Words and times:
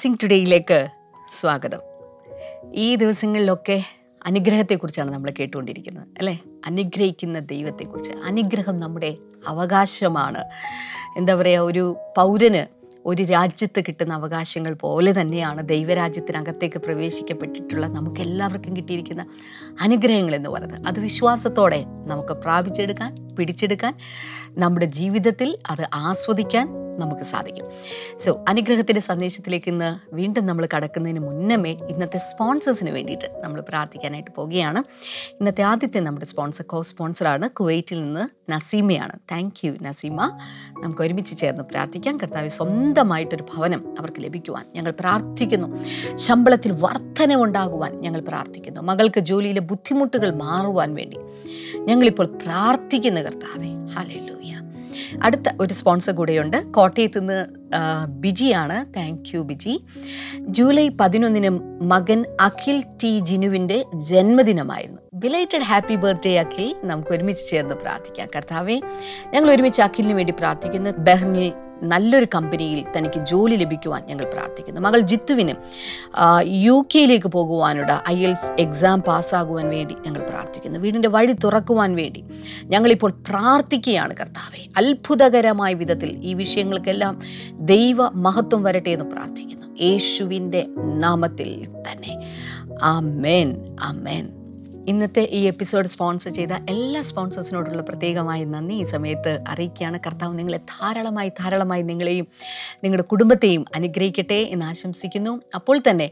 Blessing 0.00 0.22
ടുഡേയിലേക്ക് 0.22 0.88
സ്വാഗതം. 1.28 1.78
ഈ 2.74 2.94
ദിവസങ്ങളിലൊക്കെ 2.94 3.82
അനുഗ്രഹത്തെക്കുറിച്ചാണ് 4.26 5.14
നമ്മൾ 5.14 5.30
കേട്ടുകൊണ്ടിരിക്കുന്നത് 5.38 6.08
അല്ലേ? 6.18 6.40
അനുഗ്രഹിക്കുന്ന 6.66 7.38
ദൈവത്തെക്കുറിച്ച്. 7.38 8.12
അനുഗ്രഹം 8.12 8.80
നമ്മുടെ 8.80 9.16
അവകാശമാണ്. 9.46 10.44
എന്താ 11.16 11.34
പറയുക 11.34 11.60
ഒരു 11.60 11.96
പൗരന് 12.16 12.66
ഒരു 13.06 13.22
രാജ്യത്ത് 13.22 13.80
കിട്ടുന്ന 13.80 14.14
അവകാശങ്ങൾ 14.14 14.74
പോലെ 14.74 15.20
തന്നെയാണ് 15.20 15.68
ദൈവരാജ്യത്തിനകത്തേക്ക് 15.68 16.78
പ്രവേശിക്കപ്പെട്ടിട്ടുള്ള 16.78 17.86
നമുക്ക് 17.86 18.20
എല്ലാവർക്കും 18.20 18.76
കിട്ടിയിരിക്കുന്ന 18.76 19.26
അനുഗ്രഹങ്ങൾ 19.80 20.34
എന്ന് 20.34 20.50
പറയുന്നത്. 20.50 20.86
അത് 20.86 21.00
വിശ്വാസത്തോടെ 21.00 21.84
നമുക്ക് 21.84 22.32
പ്രാപിച്ചെടുക്കാൻ 22.32 23.29
പിടിച്ചെടുക്കാൻ 23.34 23.96
നമ്മുടെ 24.50 24.86
ജീവിതത്തിൽ 24.86 25.58
അത് 25.70 25.88
ആസ്വദിക്കാൻ 25.94 26.68
നമുക്ക് 26.98 27.22
സാധിക്കും. 27.22 27.64
സോ 28.18 28.44
അനുഗ്രഹത്തിന്റെ 28.48 29.00
സന്ദേശത്തിലേക്ക് 29.00 29.68
ഇന്ന് 29.68 30.14
വീണ്ടും 30.14 30.46
നമ്മൾ 30.46 30.68
കടക്കുന്നതിന് 30.76 31.20
മുന്നമേ 31.20 31.70
ഇന്നത്തെ 31.70 32.18
സ്പോൺസേഴ്സിന് 32.18 32.90
വേണ്ടിയിട്ട് 32.90 33.40
നമ്മൾ 33.40 33.60
പ്രാർത്ഥിക്കാനായിട്ട് 33.60 34.30
പോവുകയാണ്. 34.30 34.78
ഇന്നത്തെ 35.30 35.62
ആദ്യത്തെ 35.62 36.00
നമ്മുടെ 36.00 36.26
സ്പോൺസർ 36.26 36.64
കോ 36.64 36.82
സ്പോൺസറാണ് 36.82 37.50
കുവൈറ്റിൽ 37.50 38.02
നിന്ന് 38.02 38.52
നസീമയാണ്. 38.52 39.18
Thank 39.32 39.66
you 39.66 39.72
Naseema. 39.82 40.38
നമുക്ക് 40.84 41.02
ഒരുമിച്ച് 41.02 41.36
ചേർന്ന് 41.36 41.62
പ്രാർത്ഥിക്കാം. 41.62 42.16
കർത്താവ് 42.16 42.48
സ്വന്തമായിട്ടൊരു 42.48 43.42
ഭവനം 43.42 43.94
അവർക്ക് 43.98 44.22
ലഭിക്കുവാൻ 44.24 44.66
ഞങ്ങൾ 44.74 44.94
പ്രാർത്ഥിക്കുന്നു. 45.00 45.84
ശമ്പളത്തിൽ 46.16 46.72
വർധനവുണ്ടാകുവാൻ 46.72 48.00
ഞങ്ങൾ 48.00 48.20
പ്രാർത്ഥിക്കുന്നു. 48.20 48.80
മകൾക്ക് 48.80 49.20
ജോലിയിലെ 49.20 49.60
ബുദ്ധിമുട്ടുകൾ 49.60 50.34
മാറുവാൻ 50.34 50.94
വേണ്ടി 50.94 51.16
ഞങ്ങളിപ്പോൾ 51.90 52.26
പ്രാർത്ഥിക്കുന്ന 52.42 53.22
കർത്താവെ 53.22 53.70
ഹലൂയ 53.94 54.52
അടുത്ത 55.22 55.46
ഒരു 55.60 55.72
സ്പോൺസർ 55.78 56.12
കൂടെയുണ്ട്. 56.18 56.58
കോട്ടയത്ത് 56.76 57.18
നിന്ന് 57.20 57.38
ബിജിയാണ്. 58.24 58.76
Thank 58.96 59.30
you 59.34 59.40
Biji. 59.40 59.74
ജൂലൈ 60.56 60.86
പതിനൊന്നിന് 61.00 61.50
മകൻ 61.92 62.20
അഖിൽ 62.40 62.78
ടി 63.02 63.12
ജിനുവിന്റെ 63.30 63.78
ജന്മദിനമായിരുന്നു. 64.10 65.00
Belated 65.14 65.66
happy 65.70 65.94
birthday 65.94 66.32
Akhil. 66.44 66.68
നമുക്ക് 66.84 67.10
ഒരുമിച്ച് 67.14 67.44
ചേർന്ന് 67.50 67.74
പ്രാർത്ഥിക്കാം. 67.74 68.28
കർത്താവെ 68.36 68.76
ഞങ്ങൾ 69.34 69.50
ഒരുമിച്ച് 69.54 69.82
അഖിലിന് 69.82 70.12
വേണ്ടി 70.12 70.34
പ്രാർത്ഥിക്കുന്നു. 70.38 70.90
ബഹ്റിനിൽ 71.08 71.52
നല്ലൊരു 71.82 72.26
കമ്പനിയിൽ 72.34 72.84
തനിക്ക് 72.96 73.20
ജോലി 73.20 73.56
ലഭിക്കുവാൻ 73.56 74.02
ഞങ്ങൾ 74.06 74.24
പ്രാർത്ഥിക്കുന്നു. 74.24 74.80
മകൾ 74.80 75.00
ജിത്തുവിന് 75.00 75.54
യു 76.42 76.86
കെയിലേക്ക് 76.94 77.26
പോകുവാനുള്ള 77.26 78.02
ഐ 78.10 78.24
എൽസ് 78.24 78.52
എക്സാം 78.60 79.02
പാസ്സാകുവാൻ 79.02 79.68
വേണ്ടി 79.68 79.94
ഞങ്ങൾ 80.06 80.20
പ്രാർത്ഥിക്കുന്നു. 80.20 80.78
വീടിന്റെ 80.78 81.08
വഴി 81.08 81.32
തുറക്കുവാൻ 81.32 81.96
വേണ്ടി 81.96 82.24
ഞങ്ങളിപ്പോൾ 82.64 83.10
പ്രാർത്ഥിക്കുകയാണ് 83.28 84.16
കർത്താവെ. 84.16 84.86
അത്ഭുതകരമായ 84.86 85.74
വിധത്തിൽ 85.74 86.20
ഈ 86.22 86.34
വിഷയങ്ങൾക്കെല്ലാം 86.34 87.20
ദൈവ 87.52 88.08
മഹത്വം 88.08 88.62
വരട്ടെ 88.62 88.90
എന്ന് 88.90 89.04
പ്രാർത്ഥിക്കുന്നു. 89.04 89.66
യേശുവിന്റെ 89.82 90.66
നാമത്തിൽ 90.78 91.66
തന്നെ. 91.66 92.36
ആ 92.82 93.00
മേൻ 93.00 93.76
ആ 93.80 93.88
ആമേൻ. 93.88 94.39
ഇന്നത്തെ 94.90 95.22
ഈ 95.30 95.40
എപ്പിസോഡ് 95.46 95.88
സ്പോൺസർ 95.88 96.30
ചെയ്ത 96.34 96.52
എല്ലാ 96.68 97.02
സ്പോൺസേഴ്സിനോടുള്ള 97.02 97.82
പ്രത്യേകമായ 97.82 98.44
നന്ദി 98.44 98.74
ഈ 98.74 98.84
സമയത്ത് 98.84 99.32
അറിയിക്കുകയാണ്. 99.48 99.98
കർത്താവ് 100.06 100.38
നിങ്ങളെ 100.38 100.58
ധാരാളമായി 100.72 101.28
ധാരാളമായി 101.40 101.82
നിങ്ങളെയും 101.82 102.26
നിങ്ങളുടെ 102.84 103.02
കുടുംബത്തെയും 103.02 103.64
അനുഗ്രഹിക്കട്ടെ 103.74 104.40
എന്ന് 104.54 104.66
ആശംസിക്കുന്നു. 104.66 105.34
അപ്പോൾ 105.54 105.78
തന്നെ 105.90 106.10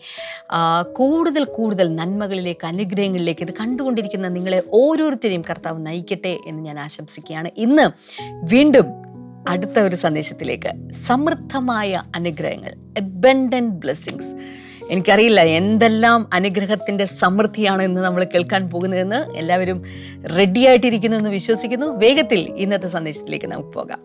കൂടുതൽ 0.93 1.45
കൂടുതൽ 1.45 1.95
നന്മകളിലേക്ക് 1.95 2.67
അനുഗ്രഹങ്ങളിലേക്ക് 2.67 3.41
ഇത് 3.41 3.55
കണ്ടുകൊണ്ടിരിക്കുന്ന 3.61 4.29
നിങ്ങളെ 4.29 4.63
ഓരോരുത്തരെയും 4.73 5.45
കർത്താവ് 5.51 5.87
നയിക്കട്ടെ 5.87 6.39
എന്ന് 6.47 6.63
ഞാൻ 6.63 6.79
ആശംസിക്കുകയാണ്. 6.79 7.51
ഇന്ന് 7.57 7.87
വീണ്ടും 8.53 8.87
അടുത്ത 9.49 9.79
ഒരു 9.79 9.97
സന്ദേശത്തിലേക്ക്. 9.97 10.93
സമൃദ്ധമായ 10.93 12.03
അനുഗ്രഹങ്ങൾ 12.17 12.73
എബൻഡന്റ് 12.99 13.77
ബ്ലെസ്സിങ്സ് 13.83 14.33
എനിക്കറിയില്ല 14.91 15.41
എന്തെല്ലാം 15.41 16.29
അനുഗ്രഹത്തിന്റെ 16.33 17.05
സമൃദ്ധിയാണ് 17.05 17.83
ഇന്ന് 17.83 18.01
നമ്മൾ 18.01 18.25
കേൾക്കാൻ 18.25 18.71
പോകുന്നതെന്ന് 18.71 19.37
എല്ലാവരും 19.37 19.83
റെഡി 20.37 20.67
ആയിട്ടിരിക്കുന്നു 20.67 21.17
എന്ന് 21.17 21.31
വിശ്വസിക്കുന്നു. 21.31 21.87
വേഗത്തിൽ 21.87 22.53
ഇന്നത്തെ 22.57 22.89
സന്ദേശത്തിലേക്ക് 22.89 23.47
നമുക്ക് 23.47 23.69
പോകാം. 23.69 24.01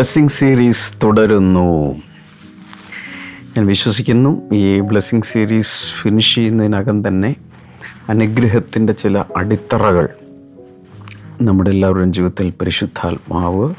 ബ്ലെസ്സിങ് 0.00 0.28
സീരീസ് 0.28 0.92
തുടരുന്നു. 1.04 1.94
ഞാൻ 3.56 3.66
വിശ്വസിക്കുന്നു 3.66 4.54
ഈ 4.54 4.80
ബ്ലെസ്സിങ് 4.80 5.22
സീരീസ് 5.22 5.92
ഫിനിഷ് 5.92 6.34
ചെയ്യുന്നതിനകം 6.34 7.08
തന്നെ 7.08 7.36
അനുഗ്രഹത്തിന്റെ 8.08 8.92
ചില 8.92 9.24
അടിത്തറകൾ 9.36 10.08
നമ്മുടെ 11.42 11.70
എല്ലാവരുടെയും 11.70 12.12
ജീവിതത്തിൽ 12.12 12.52
പരിശുദ്ധാത്മാവ് 12.60 13.74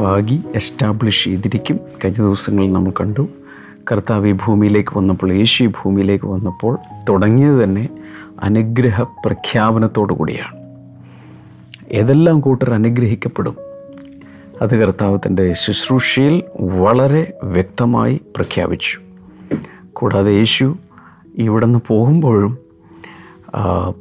പാകി 0.00 0.40
എസ്റ്റാബ്ലിഷ് 0.54 1.24
ചെയ്തിരിക്കും. 1.24 1.76
കഴിഞ്ഞ 1.76 2.16
ദിവസങ്ങളിൽ 2.16 2.72
നമ്മൾ 2.72 2.90
കണ്ടു 2.90 3.28
കർത്താവ് 3.92 4.28
ഈ 4.28 4.32
ഭൂമിയിലേക്ക് 4.32 4.98
വന്നപ്പോൾ 4.98 5.32
യേശു 5.32 5.64
ഭൂമിയിലേക്ക് 5.64 6.24
വന്നപ്പോൾ 6.24 6.78
തുടങ്ങിയത് 7.08 7.64
തന്നെ 7.64 7.88
അനുഗ്രഹ 8.42 9.02
പ്രഖ്യാപനത്തോടു 9.02 10.14
കൂടിയാണ്. 10.14 10.56
ഏതെല്ലാം 11.92 12.40
കൂട്ടർ 12.40 12.74
അനുഗ്രഹിക്കപ്പെടും? 12.74 13.69
അത് 14.62 14.76
കർത്താവ് 14.76 15.18
തന്റെ 15.18 15.52
ശുശ്രൂഷയിൽ 15.52 16.42
വളരെ 16.60 17.32
വ്യക്തമായി 17.42 18.20
പ്രഖ്യാപിച്ചു. 18.36 18.98
കൂടാതെ 19.92 20.30
യേശു 20.30 20.76
ഇവിടെ 21.34 21.66
നിന്ന് 21.66 21.78
പോകുമ്പോഴും 21.86 22.58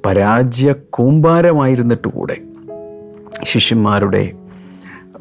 പരാജയ 0.05 0.73
കൂമ്പാരമായിരുന്നിട്ട് 0.89 2.07
കൂടെ 2.07 2.37
ശിഷ്യന്മാരുടെ 3.43 4.33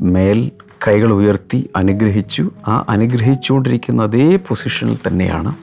മേൽ 0.01 0.51
കൈകൾ 0.89 1.13
ഉയർത്തി 1.13 1.71
അനുഗ്രഹിച്ചു. 1.77 2.51
ആ 2.69 2.85
അനുഗ്രഹിച്ചുകൊണ്ടിരിക്കുന്ന 2.89 4.03
അതേ 4.03 4.37
പൊസിഷനിൽ 4.37 4.99
തന്നെയാണ് 5.07 5.55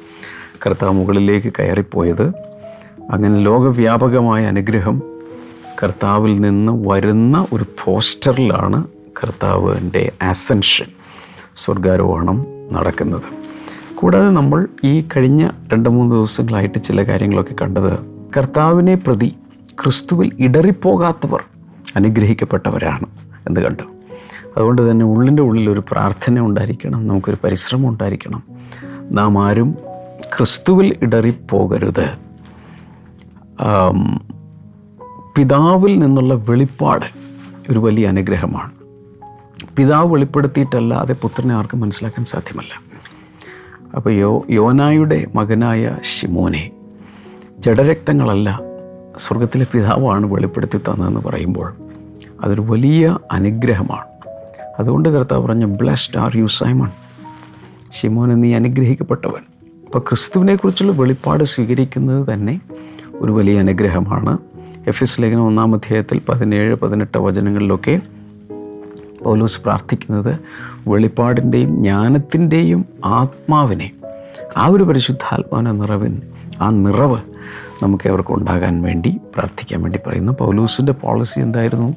കർത്താവ് 0.66 0.94
മുകളിലേക്ക് 0.94 1.54
കയറിപ്പോയത്. 1.60 2.28
അങ്ങനെ 3.12 3.40
ലോകവ്യാപകമായ 3.40 4.46
അനുഗ്രഹം 4.46 5.02
കർത്താവിൽ 5.84 6.42
നിന്ന് 6.42 6.88
വരുന്ന 6.88 7.48
ഒരു 7.54 7.66
പോസ്റ്ററിലാണ് 7.84 8.84
കർത്താവിന്റെ 9.24 10.12
അസെൻഷൻ 10.22 10.86
സ്വർഗാരോഹണം 11.58 12.46
നടക്കുന്നത്. 12.72 13.28
കൂടാതെ 13.96 14.30
നമ്മൾ 14.30 14.68
ഈ 14.84 15.08
കഴിഞ്ഞ 15.16 15.50
രണ്ട് 15.74 15.90
മൂന്ന് 15.90 16.16
ദിവസങ്ങളായിട്ട് 16.16 16.80
ചില 16.84 17.04
കാര്യങ്ങളൊക്കെ 17.04 17.56
കണ്ടത് 17.62 18.00
കർത്താവിനെ 18.38 18.96
പ്രതി 18.96 19.36
ക്രിസ്തുവിൽ 19.84 20.32
ഇടറിപ്പോകാത്തവർ 20.40 21.44
അനുഗ്രഹിക്കപ്പെട്ടവരാണ് 21.96 23.06
എന്ന് 23.48 23.62
കണ്ടു. 23.62 23.84
അതുകൊണ്ട് 24.58 24.92
തന്നെ 24.92 25.06
ഉള്ളിന്റെ 25.06 25.44
ഉള്ളിൽ 25.44 25.70
ഒരു 25.70 25.84
പ്രാർത്ഥന 25.92 26.40
ഉണ്ടായിരിക്കണം 26.40 27.08
നമുക്കൊരു 27.08 27.38
പരിശ്രമം 27.44 27.90
ഉണ്ടായിരിക്കണം. 27.90 28.44
നാം 29.12 29.46
ആരും 29.46 29.76
ക്രിസ്തുവിൽ 30.38 30.98
ഇടറിപ്പോകരുത്. 31.02 32.08
പിതാവിൽ 35.36 36.00
നിന്നുള്ള 36.00 36.34
വെളിപ്പാട് 36.34 37.06
ഒരു 37.72 37.80
വലിയ 37.80 38.08
അനുഗ്രഹമാണ്. 38.08 38.72
പിതാവ് 39.78 40.14
വെളിപ്പെടുത്തിയിട്ടല്ലാതെ 40.14 41.14
പുത്രനെ 41.14 41.56
ആർക്കും 41.56 41.80
മനസ്സിലാക്കാൻ 41.80 42.26
സാധ്യമല്ല. 42.26 42.82
അപ്പോൾ 43.96 44.14
യോ 44.14 44.46
യോനായുടെ 44.50 45.28
മകനായ 45.36 45.98
ഷിമോനെ 46.04 46.72
ജഡരക്തങ്ങളല്ല 47.60 48.62
സ്വർഗത്തിലെ 49.18 49.66
പിതാവാണ് 49.74 50.26
വെളിപ്പെടുത്തി 50.26 50.78
തന്നതെന്ന് 50.78 51.20
പറയുമ്പോൾ 51.20 51.76
അതൊരു 52.42 52.62
വലിയ 52.62 53.18
അനുഗ്രഹമാണ്. 53.32 54.06
അതുകൊണ്ട് 54.80 55.10
കർത്താവ് 55.10 55.46
പറഞ്ഞു 55.46 55.66
ബ്ലസ്ഡ് 55.66 56.20
ആർ 56.20 56.38
യു 56.38 56.46
സൈമൺ 56.46 56.92
ശിമോനെ 57.92 58.36
നീ 58.36 58.54
അനുഗ്രഹിക്കപ്പെട്ടവൻ. 58.54 59.44
അപ്പോൾ 59.86 60.00
ക്രിസ്തുവിനെക്കുറിച്ചുള്ള 60.00 60.92
വെളിപ്പാട് 60.92 61.44
സ്വീകരിക്കുന്നത് 61.44 62.34
തന്നെ 62.34 62.62
ഒരു 63.16 63.32
വലിയ 63.32 63.60
അനുഗ്രഹമാണ്. 63.60 64.38
എഫ് 64.88 65.04
എസ് 65.04 65.22
ലേഖനം 65.22 65.48
ഒന്നാം 65.48 65.74
അധ്യായത്തിൽ 65.74 66.22
പതിനേഴ് 66.30 66.76
പതിനെട്ട് 66.76 67.18
വചനങ്ങളിലൊക്കെ 67.18 68.02
പൗലോസ് 69.26 69.62
പ്രാർത്ഥിക്കുന്നത് 69.62 70.40
വെളിപ്പാടിന്റെയും 70.88 71.76
ജ്ഞാനത്തിന്റെയും 71.76 72.86
ആത്മാവിനെ 73.06 73.92
ആ 74.58 74.68
ഒരു 74.68 74.84
പരിശുദ്ധാത്മാവിനെ 74.84 75.72
നിറവിൻ 75.72 76.22
ആ 76.62 76.70
നിറവ് 76.70 77.18
നമുക്ക് 77.84 78.10
അവർക്ക് 78.10 78.34
ഉണ്ടാകാൻ 78.34 78.82
വേണ്ടി 78.82 79.10
പ്രാർത്ഥിക്കാൻ 79.10 79.82
വേണ്ടി 79.82 80.00
പറയുന്നു. 80.08 80.34
പൗലൂസിന്റെ 80.40 80.94
പോളിസി 80.94 81.40
എന്തായിരുന്നു 81.40 81.94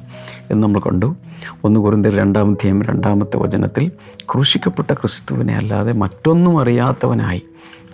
എന്ന് 0.51 0.63
നമ്മൾ 0.63 0.79
കണ്ടു. 0.79 1.15
ഒന്ന് 1.63 1.79
കുറിന്റെ 1.79 2.09
രണ്ടാമത്തെയും 2.09 2.81
രണ്ടാമത്തെ 2.83 3.37
വചനത്തിൽ 3.37 3.91
ക്രൂശിക്കപ്പെട്ട 4.31 4.93
ക്രിസ്തുവിനെ 4.93 5.55
അല്ലാതെ 5.55 5.91
മറ്റൊന്നും 5.91 6.61
അറിയാത്തവനായി 6.61 7.41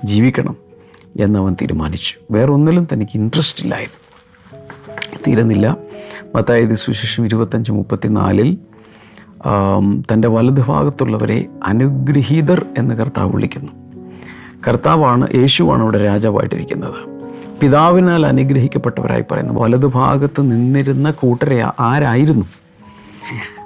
ജീവിക്കണം 0.04 0.56
എന്നവൻ 1.20 1.54
തീരുമാനിച്ചു. 1.54 2.16
വേറൊന്നിലും 2.32 2.88
തനിക്ക് 2.94 3.12
ഇൻട്രസ്റ്റ് 3.16 3.64
ഇല്ലായിരുന്നു. 3.64 4.02
തീരുന്നില്ല. 5.28 5.78
മത്തായത് 6.36 6.76
സുശേഷം 6.76 7.26
ഇരുപത്തഞ്ച് 7.26 7.72
മുപ്പത്തിനാലിൽ 7.72 8.58
തന്റെ 10.12 10.28
വലതുഭാഗത്തുള്ളവരെ 10.28 11.46
അനുഗ്രഹീതർ 11.64 12.66
എന്ന് 12.78 12.96
കർത്താവ് 12.96 13.32
വിളിക്കുന്നു. 13.32 13.72
കർത്താവാണ് 14.68 15.28
യേശുവാണ് 15.36 15.84
ഇവിടെ 15.84 16.04
രാജാവായിട്ടിരിക്കുന്നത്. 16.04 17.10
പിതാവിനാൽ 17.62 18.26
അനുഗ്രഹിക്കപ്പെട്ടവരായി 18.26 19.24
പറയുന്നു. 19.32 19.54
വലതുഭാഗത്ത് 19.54 20.42
നിന്നിരുന്ന 20.52 21.12
കൂട്ടരെ 21.12 21.64
ആരായിരുന്നു? 21.80 22.46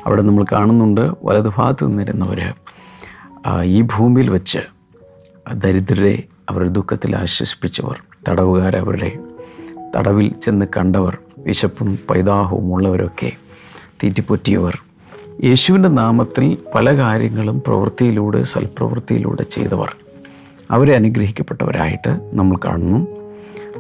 അവിടെ 0.06 0.22
നമ്മൾ 0.22 0.46
കാണുന്നുണ്ട് 0.52 1.12
വലതുഭാഗത്ത് 1.24 1.88
നിന്നിരുന്നവർ 1.88 2.54
ഈ 3.64 3.82
ഭൂമിയിൽ 3.82 4.30
വെച്ച് 4.30 4.60
ദരിദ്രരെ 5.54 6.24
അവരുടെ 6.50 6.70
ദുഃഖത്തിൽ 6.70 7.16
ആശ്വസിപ്പിച്ചവർ 7.16 8.04
തടവുകാരവരുടെ 8.30 9.20
തടവിൽ 9.98 10.34
ചെന്ന് 10.34 10.66
കണ്ടവർ 10.78 11.18
വിശപ്പും 11.38 12.00
പൈതാഹവും 12.10 12.74
ഉള്ളവരൊക്കെ 12.74 13.32
തീറ്റിപ്പൊറ്റിയവർ 14.04 14.82
യേശുവിന്റെ 15.44 15.90
നാമത്തിൽ 15.90 16.58
പല 16.76 16.98
കാര്യങ്ങളും 16.98 17.62
പ്രവൃത്തിയിലൂടെ 17.68 18.44
സൽപ്രവൃത്തിയിലൂടെ 18.44 19.44
ചെയ്തവർ. 19.44 19.96
അവരെ 20.72 20.96
അനുഗ്രഹിക്കപ്പെട്ടവരായിട്ട് 20.96 22.30
നമ്മൾ 22.34 22.58
കാണുന്നു. 22.66 23.08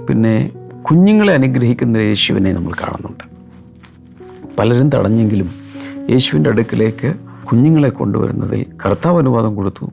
പിന്നെ 0.05 0.49
കുഞ്ഞുങ്ങളെ 0.81 1.33
അനുഗ്രഹിക്കുന്ന 1.33 1.97
യേശുവിനെ 1.97 2.53
നമ്മൾ 2.53 2.71
കാണുന്നുണ്ട്. 2.71 3.23
പലരും 4.59 4.89
തടഞ്ഞെങ്കിലും 4.89 5.49
യേശുവിന്റെ 6.09 6.49
അടുക്കിലേക്ക് 6.49 7.13
കുഞ്ഞുങ്ങളെ 7.51 7.89
കൊണ്ടുവരുന്നതിൽ 7.89 8.65
കർത്താവ് 8.85 9.19
അനുവാദം 9.19 9.55
കൊടുത്തു. 9.55 9.91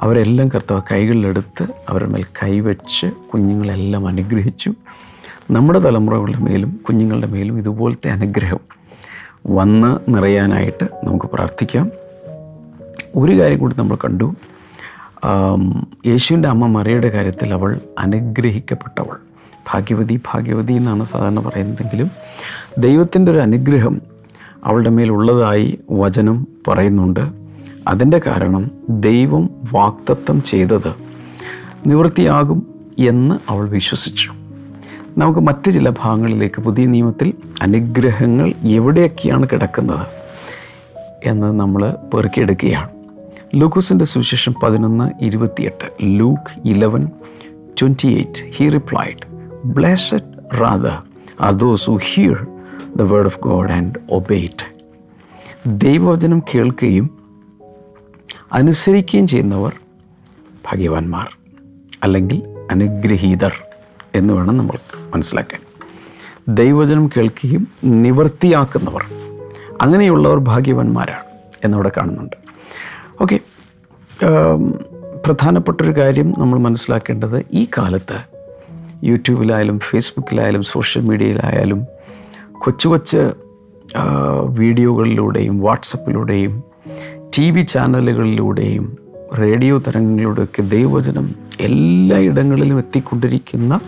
അവരെല്ലാം 0.00 0.48
കർത്താവ് 0.48 0.82
കൈകളിലെടുത്ത് 0.92 1.66
അവരുടെ 1.88 2.10
മേൽ 2.10 2.24
കൈവച്ച് 2.42 3.06
കുഞ്ഞുങ്ങളെല്ലാം 3.06 4.06
അനുഗ്രഹിച്ചു. 4.06 4.72
നമ്മുടെ 5.50 5.78
തലമുറകളുടെ 5.78 6.38
മേലും 6.38 6.80
കുഞ്ഞുങ്ങളുടെ 6.88 7.26
മേലും 7.26 7.58
ഇതുപോലത്തെ 7.58 8.10
അനുഗ്രഹം 8.10 8.81
വന്ന് 9.46 10.16
നിറയാനായിട്ട് 10.16 10.88
നമുക്ക് 11.04 11.26
പ്രാർത്ഥിക്കാം. 11.26 11.90
ഒരു 13.16 13.32
കാര്യം 13.40 13.58
കൂടി 13.58 13.74
നമ്മൾ 13.78 13.96
കണ്ടു. 13.96 14.34
യേശുവിന്റെ 16.06 16.48
അമ്മ 16.48 16.66
മറിയുടെ 16.66 17.08
കാര്യത്തിൽ 17.08 17.52
അവൾ 17.52 17.80
അനുഗ്രഹിക്കപ്പെട്ടവൾ. 17.98 19.16
ഭാഗ്യവതി 19.72 20.20
ഭാഗ്യവതി 20.32 20.72
എന്നാണ് 20.72 21.04
സാധാരണ 21.04 21.40
പറയുന്നതെങ്കിലും 21.40 22.10
ദൈവത്തിന്റെ 22.78 23.32
ഒരു 23.32 23.38
അനുഗ്രഹം 23.38 24.02
അവളുടെ 24.64 24.90
മേലുള്ളതായി 24.90 25.78
വചനം 25.90 26.46
പറയുന്നുണ്ട്. 26.68 27.20
അതിന്റെ 27.88 28.20
കാരണം 28.26 28.70
ദൈവം 28.88 29.50
വാക്തത്വം 29.72 30.42
ചെയ്തത് 30.42 30.94
നിവൃത്തിയാകും 31.86 32.66
എന്ന് 32.98 33.34
അവൾ 33.48 33.68
വിശ്വസിച്ചു. 33.68 34.32
നമുക്ക് 35.18 35.40
മറ്റ് 35.40 35.70
ചില 35.70 35.90
ഭാഗങ്ങളിലേക്ക് 35.90 36.60
പുതിയ 36.62 36.86
നിയമത്തിൽ 36.86 37.34
അനുഗ്രഹങ്ങൾ 37.62 38.52
എവിടെയൊക്കെയാണ് 38.64 39.46
കിടക്കുന്നത് 39.52 40.06
എന്ന് 41.24 41.60
നമ്മൾ 41.60 41.90
പെറുക്കിയെടുക്കുകയാണ്. 42.14 42.90
ലൂക്കോസിന്റെ 43.54 44.04
സുവിശേഷം 44.04 44.54
പതിനൊന്ന് 44.62 45.24
ഇരുപത്തിയെട്ട് 45.24 45.92
Luke 46.02 46.68
eleven 46.68 47.08
twenty 47.80 48.08
eight 48.08 48.44
he 48.56 48.68
replied 48.68 49.26
blessed 49.64 50.60
rather 50.60 51.02
are 51.40 51.52
those 51.52 51.90
who 51.90 51.98
hear 52.12 52.46
the 52.96 53.02
word 53.02 53.26
of 53.26 53.40
God 53.40 53.70
and 53.70 53.98
obey it. 54.10 54.64
ദൈവവചനം 55.66 56.42
കേൾക്കുകയും 56.54 57.18
അനുസരിക്കുകയും 58.52 59.26
ചെയ്യുന്നവർ 59.26 59.74
ഭാഗ്യവാന്മാർ 60.70 61.36
അല്ലെങ്കിൽ 62.02 62.42
അനുഗ്രഹീതർ 62.70 63.62
എന്ന് 64.14 64.34
വേണം 64.34 64.56
നമ്മൾ 64.56 64.78
മനസ്സിലാക്കാൻ. 65.14 65.60
ദൈവവചനം 66.48 67.08
കേൾക്കുകയും 67.08 67.68
നിവർത്തിയാക്കുന്നവർ 67.84 69.04
അങ്ങനെയുള്ളവർ 69.80 70.38
ഭാഗ്യവാന്മാരാണ് 70.38 71.24
എന്നവിടെ 71.64 71.90
കാണുന്നുണ്ട്. 71.96 72.36
ഓക്കെ 73.20 73.40
പ്രധാനപ്പെട്ടൊരു 75.26 75.92
കാര്യം 76.00 76.34
നമ്മൾ 76.38 76.58
മനസ്സിലാക്കേണ്ടത് 76.58 77.46
ഈ 77.52 77.66
കാലത്ത് 77.78 78.18
യൂട്യൂബിലായാലും 79.04 79.78
ഫേസ്ബുക്കിലായാലും 79.78 80.62
സോഷ്യൽ 80.62 81.02
മീഡിയയിലായാലും 81.04 81.86
കൊച്ചു 82.58 82.88
കൊച്ച് 82.88 83.32
വീഡിയോകളിലൂടെയും 84.48 85.60
വാട്സപ്പിലൂടെയും 85.60 86.62
ടി 87.38 87.50
വി 87.50 87.60
ചാനലുകളിലൂടെയും 87.60 88.98
റേഡിയോ 89.38 89.78
തരംഗങ്ങളിലൂടെയൊക്കെ 89.78 90.62
ദൈവവചനം 90.62 91.34
എല്ലായിടങ്ങളിലും 91.60 92.78
എത്തിക്കൊണ്ടിരിക്കുന്ന 92.78 93.80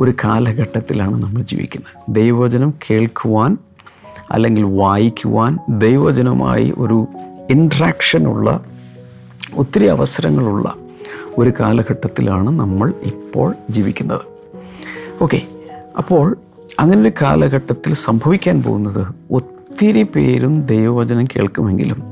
ഒരു 0.00 0.14
കാലഘട്ടത്തിലാണ് 0.24 1.22
നമ്മൾ 1.22 1.42
ജീവിക്കുന്നത്. 1.42 1.92
ദൈവവചനം 2.08 2.74
കേൾക്കുവാൻ 2.90 3.58
അല്ലെങ്കിൽ 4.30 4.62
വായിക്കുവാൻ 4.62 5.58
ദൈവജനമായി 5.68 6.74
ഒരു 6.78 7.06
ഇൻട്രാക്ഷനുള്ള 7.50 8.60
ഒത്തിരി 9.56 9.84
അവസരങ്ങളുള്ള 9.84 10.74
ഒരു 11.38 11.52
കാലഘട്ടത്തിലാണ് 11.60 12.50
നമ്മൾ 12.50 12.94
ഇപ്പോൾ 13.02 13.54
ജീവിക്കുന്നത്. 13.70 14.20
ഓക്കെ 15.22 15.42
അപ്പോൾ 15.98 16.36
അങ്ങനെ 16.80 17.02
ഒരു 17.02 17.12
കാലഘട്ടത്തിൽ 17.22 17.94
സംഭവിക്കാൻ 17.94 18.62
പോകുന്നത് 18.62 19.06
ഒത്തിരി 19.30 20.02
പേരും 20.02 20.66
ദൈവവചനം 20.66 21.24
കേൾക്കുമെങ്കിലും 21.24 22.02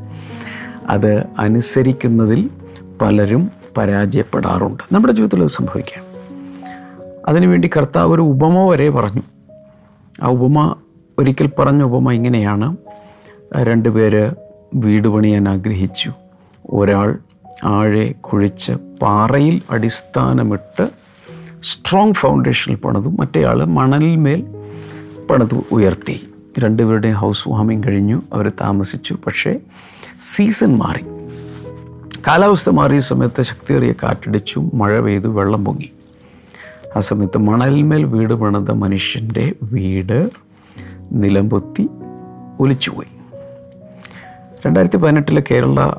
അത് 0.88 1.24
അനുസരിക്കുന്നതിൽ 1.38 2.50
പലരും 3.02 3.50
പരാജയപ്പെടാറുണ്ട്. 3.76 4.82
നമ്മുടെ 4.92 5.12
ജീവിതത്തിൽ 5.12 5.42
അത് 5.42 5.50
സംഭവിക്കാം. 5.50 6.13
അതിനുവേണ്ടി 7.24 7.70
കർത്താവ് 7.76 8.14
ഒരു 8.14 8.22
ഉപമ 8.22 8.70
വരെ 8.70 8.90
പറഞ്ഞു. 8.90 9.22
ആ 10.22 10.28
ഉപമ 10.28 10.74
ഒരിക്കൽ 11.18 11.50
പറഞ്ഞ 11.58 11.82
ഉപമ 11.82 12.12
ഇങ്ങനെയാണ്. 12.12 12.76
രണ്ടുപേര് 13.56 14.30
വീട് 14.74 15.08
പണിയാൻ 15.08 15.48
ആഗ്രഹിച്ചു. 15.48 16.12
ഒരാൾ 16.70 17.18
ആഴെ 17.64 18.12
കുഴിച്ച് 18.12 18.72
പാറയിൽ 18.72 19.62
അടിസ്ഥാനമിട്ട് 19.70 20.90
സ്ട്രോങ് 21.62 22.12
ഫൗണ്ടേഷനിൽ 22.12 22.76
പണിതു. 22.76 23.08
മറ്റേയാൾ 23.08 23.64
മണലിൽ 23.64 24.16
മേൽ 24.16 24.46
പണിതു 25.30 25.64
ഉയർത്തി. 25.72 26.28
രണ്ടുപേരുടെയും 26.58 27.16
ഹൗസ് 27.16 27.48
വാമിങ് 27.48 27.82
കഴിഞ്ഞു. 27.86 28.22
അവർ 28.32 28.52
താമസിച്ചു. 28.60 29.18
പക്ഷേ 29.26 29.60
സീസൺ 30.20 30.78
മാറി. 30.78 31.04
കാലാവസ്ഥ 32.28 32.70
മാറിയ 32.70 32.98
സമയത്ത് 32.98 33.42
ശക്തിയേറിയ 33.42 33.92
കാറ്റടിച്ചു. 33.92 34.70
മഴ 34.74 35.00
പെയ്തു. 35.00 35.28
വെള്ളം 35.28 35.64
പൊങ്ങി. 35.64 35.90
ആ 36.96 37.00
സമയത്ത് 37.00 37.38
മണലിന്മേൽ 37.38 38.04
വീട് 38.04 38.34
പണിത 38.34 38.70
മനുഷ്യന്റെ 38.70 39.54
വീട് 39.62 40.30
നിലംപൊത്തി 41.12 41.88
ഒലിച്ചുപോയി. 42.60 43.06
രണ്ടായിരത്തി 44.66 44.96
പതിനെട്ടിലെ 44.96 45.42
കേരള 45.50 45.90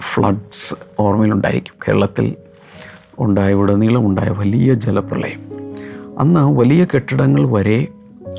ഫ്ലഡ്സ് 0.00 0.74
ഓർമ്മയിലുണ്ടായിരിക്കും. 1.00 1.74
കേരളത്തിൽ 1.88 2.36
ഉണ്ടായ 3.18 3.54
ഉടനീളം 3.54 4.06
ഉണ്ടായ 4.06 4.28
വലിയ 4.28 4.74
ജലപ്രളയം. 4.74 5.40
അന്ന് 6.18 6.58
വലിയ 6.58 6.84
കെട്ടിടങ്ങൾ 6.84 7.48
വരെ 7.48 7.88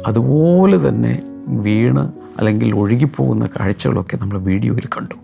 അതുപോലെ 0.07 0.89
തന്നെ 0.89 1.23
വീണ് 1.47 2.11
അല്ലെങ്കിൽ 2.37 2.75
ഒഴുകിപ്പോകുന്ന 2.75 3.49
കാഴ്ചകളൊക്കെ 3.59 4.17
നമ്മൾ 4.17 4.39
വീഡിയോയിൽ 4.39 4.87
കണ്ടു. 4.97 5.15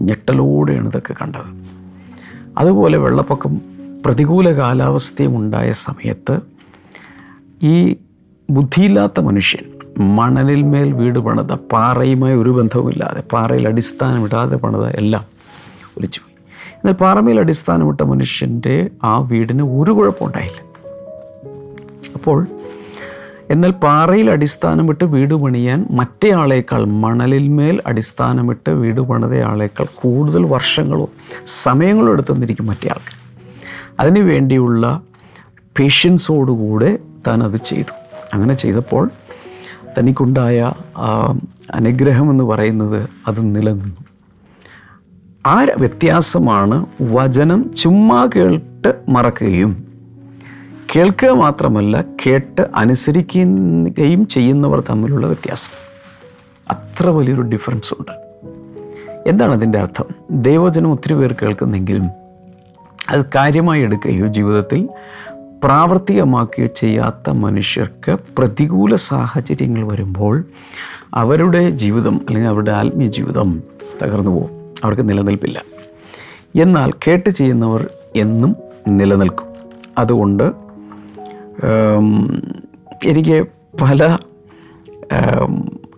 ഞെട്ടലോടെയാണ് 0.00 0.88
ഇതൊക്കെ 0.88 1.12
കണ്ടത്. 1.12 1.64
അതുപോലെ 2.58 2.98
വെള്ളപ്പൊക്കം 2.98 3.69
പ്രതികൂല 4.04 4.52
കാലാവസ്ഥയും 4.52 5.36
ഉണ്ടായ 5.36 5.72
സമയത്ത് 5.72 6.40
ഈ 7.62 7.96
ബുദ്ധിയില്ലാത്ത 8.50 9.20
മനുഷ്യൻ 9.20 9.64
മണലിൽ 10.16 10.62
മേൽ 10.62 10.92
വീട് 10.92 11.18
പണിത 11.18 11.52
പാറയുമായി 11.52 12.36
ഒരു 12.36 12.50
ബന്ധവുമില്ലാതെ 12.50 13.22
പാറയിൽ 13.32 13.68
അടിസ്ഥാനമിടാതെ 13.68 14.56
പണിത 14.56 14.86
എല്ലാം 14.86 15.24
ഒലിച്ചു 15.98 16.20
പോയി. 16.20 16.34
എന്നാൽ 16.74 16.92
പാറമേൽ 16.92 17.40
അടിസ്ഥാനമിട്ട 17.40 18.00
മനുഷ്യന്റെ 18.00 18.90
ആ 19.04 19.20
വീടിന് 19.20 19.62
ഒരു 19.62 19.90
കുഴപ്പമുണ്ടായില്ല. 19.90 20.60
അപ്പോൾ 22.14 22.46
എന്നാൽ 23.50 23.70
പാറയിൽ 23.70 24.30
അടിസ്ഥാനമിട്ട് 24.30 25.04
വീട് 25.04 25.34
പണിയാൻ 25.34 25.86
മറ്റേ 25.90 26.30
ആളേക്കാൾ 26.30 26.84
മണലിൽ 26.84 27.48
മേൽ 27.48 27.82
അടിസ്ഥാനമിട്ട് 27.86 28.70
വീട് 28.70 29.00
പണിതയാളേക്കാൾ 29.00 29.86
കൂടുതൽ 29.94 30.44
വർഷങ്ങളോ 30.44 31.10
സമയങ്ങളോ 31.46 32.12
എടുത്തെന്നിരിക്കും 32.12 32.66
മറ്റേ 32.66 32.88
ആൾക്ക് 32.88 33.19
അതിനു 34.00 34.20
വേണ്ടിയുള്ള 34.20 35.00
പേഷ്യൻസോടുകൂടെ 35.78 36.98
താൻ 37.26 37.42
അത് 37.42 37.56
ചെയ്തു. 37.56 37.92
അങ്ങനെ 38.34 38.54
ചെയ്തപ്പോൾ 38.54 39.10
തനിക്കുണ്ടായ 39.98 40.72
അനുഗ്രഹം 41.74 42.30
എന്ന് 42.30 42.44
പറയുന്നത് 42.44 43.10
അത് 43.28 43.56
നിലനിന്നു. 43.56 43.96
ആ 45.46 45.66
വ്യത്യാസമാണ് 45.76 46.86
വചനം 47.02 47.74
ചുമ്മാ 47.74 48.28
കേട്ട് 48.36 48.94
മറക്കുകയും 49.08 49.84
കേൾക്കുക 50.96 51.30
മാത്രമല്ല 51.30 52.04
കേട്ട് 52.26 52.62
അനുസരിക്കുകയും 52.74 54.26
ചെയ്യുന്നവർ 54.26 54.80
തമ്മിലുള്ള 54.80 55.26
വ്യത്യാസം. 55.26 55.74
അത്ര 56.70 57.08
വലിയൊരു 57.08 57.42
ഡിഫറൻസ് 57.42 57.94
ഉണ്ട്. 57.94 58.12
എന്താണ് 59.26 59.52
അതിന്റെ 59.52 59.78
അർത്ഥം? 59.78 60.04
ദൈവവചനം 60.30 60.92
ഒത്തിരി 60.92 61.14
പേർ 61.14 61.32
കേൾക്കുന്നെങ്കിലും 61.32 62.19
അത് 63.10 63.24
കാര്യമായി 63.34 63.82
എടുക്കുകയോ 63.82 64.26
ജീവിതത്തിൽ 64.26 64.88
പ്രാവർത്തികമാക്കുകയോ 65.64 66.66
ചെയ്യാത്ത 66.66 67.30
മനുഷ്യർക്ക് 67.30 68.18
പ്രതികൂല 68.38 68.94
സാഹചര്യങ്ങൾ 68.94 69.92
വരുമ്പോൾ 69.92 70.44
അവരുടെ 71.14 71.70
ജീവിതം 71.70 72.20
അല്ലെങ്കിൽ 72.28 72.48
അവരുടെ 72.48 72.70
ആത്മീയ 72.70 73.06
ജീവിതം 73.06 73.62
തകർന്നു 74.02 74.30
പോകും. 74.30 74.74
അവർക്ക് 74.84 75.08
നിലനിൽപ്പില്ല. 75.08 75.62
എന്നാൽ 76.62 76.90
കേട്ട് 76.90 77.30
ചെയ്യുന്നവർ 77.30 77.90
എന്നും 78.16 78.56
നിലനിൽക്കും. 78.88 79.46
അതുകൊണ്ട് 79.98 80.52
എനിക്ക് 83.06 83.46
പല 83.82 84.18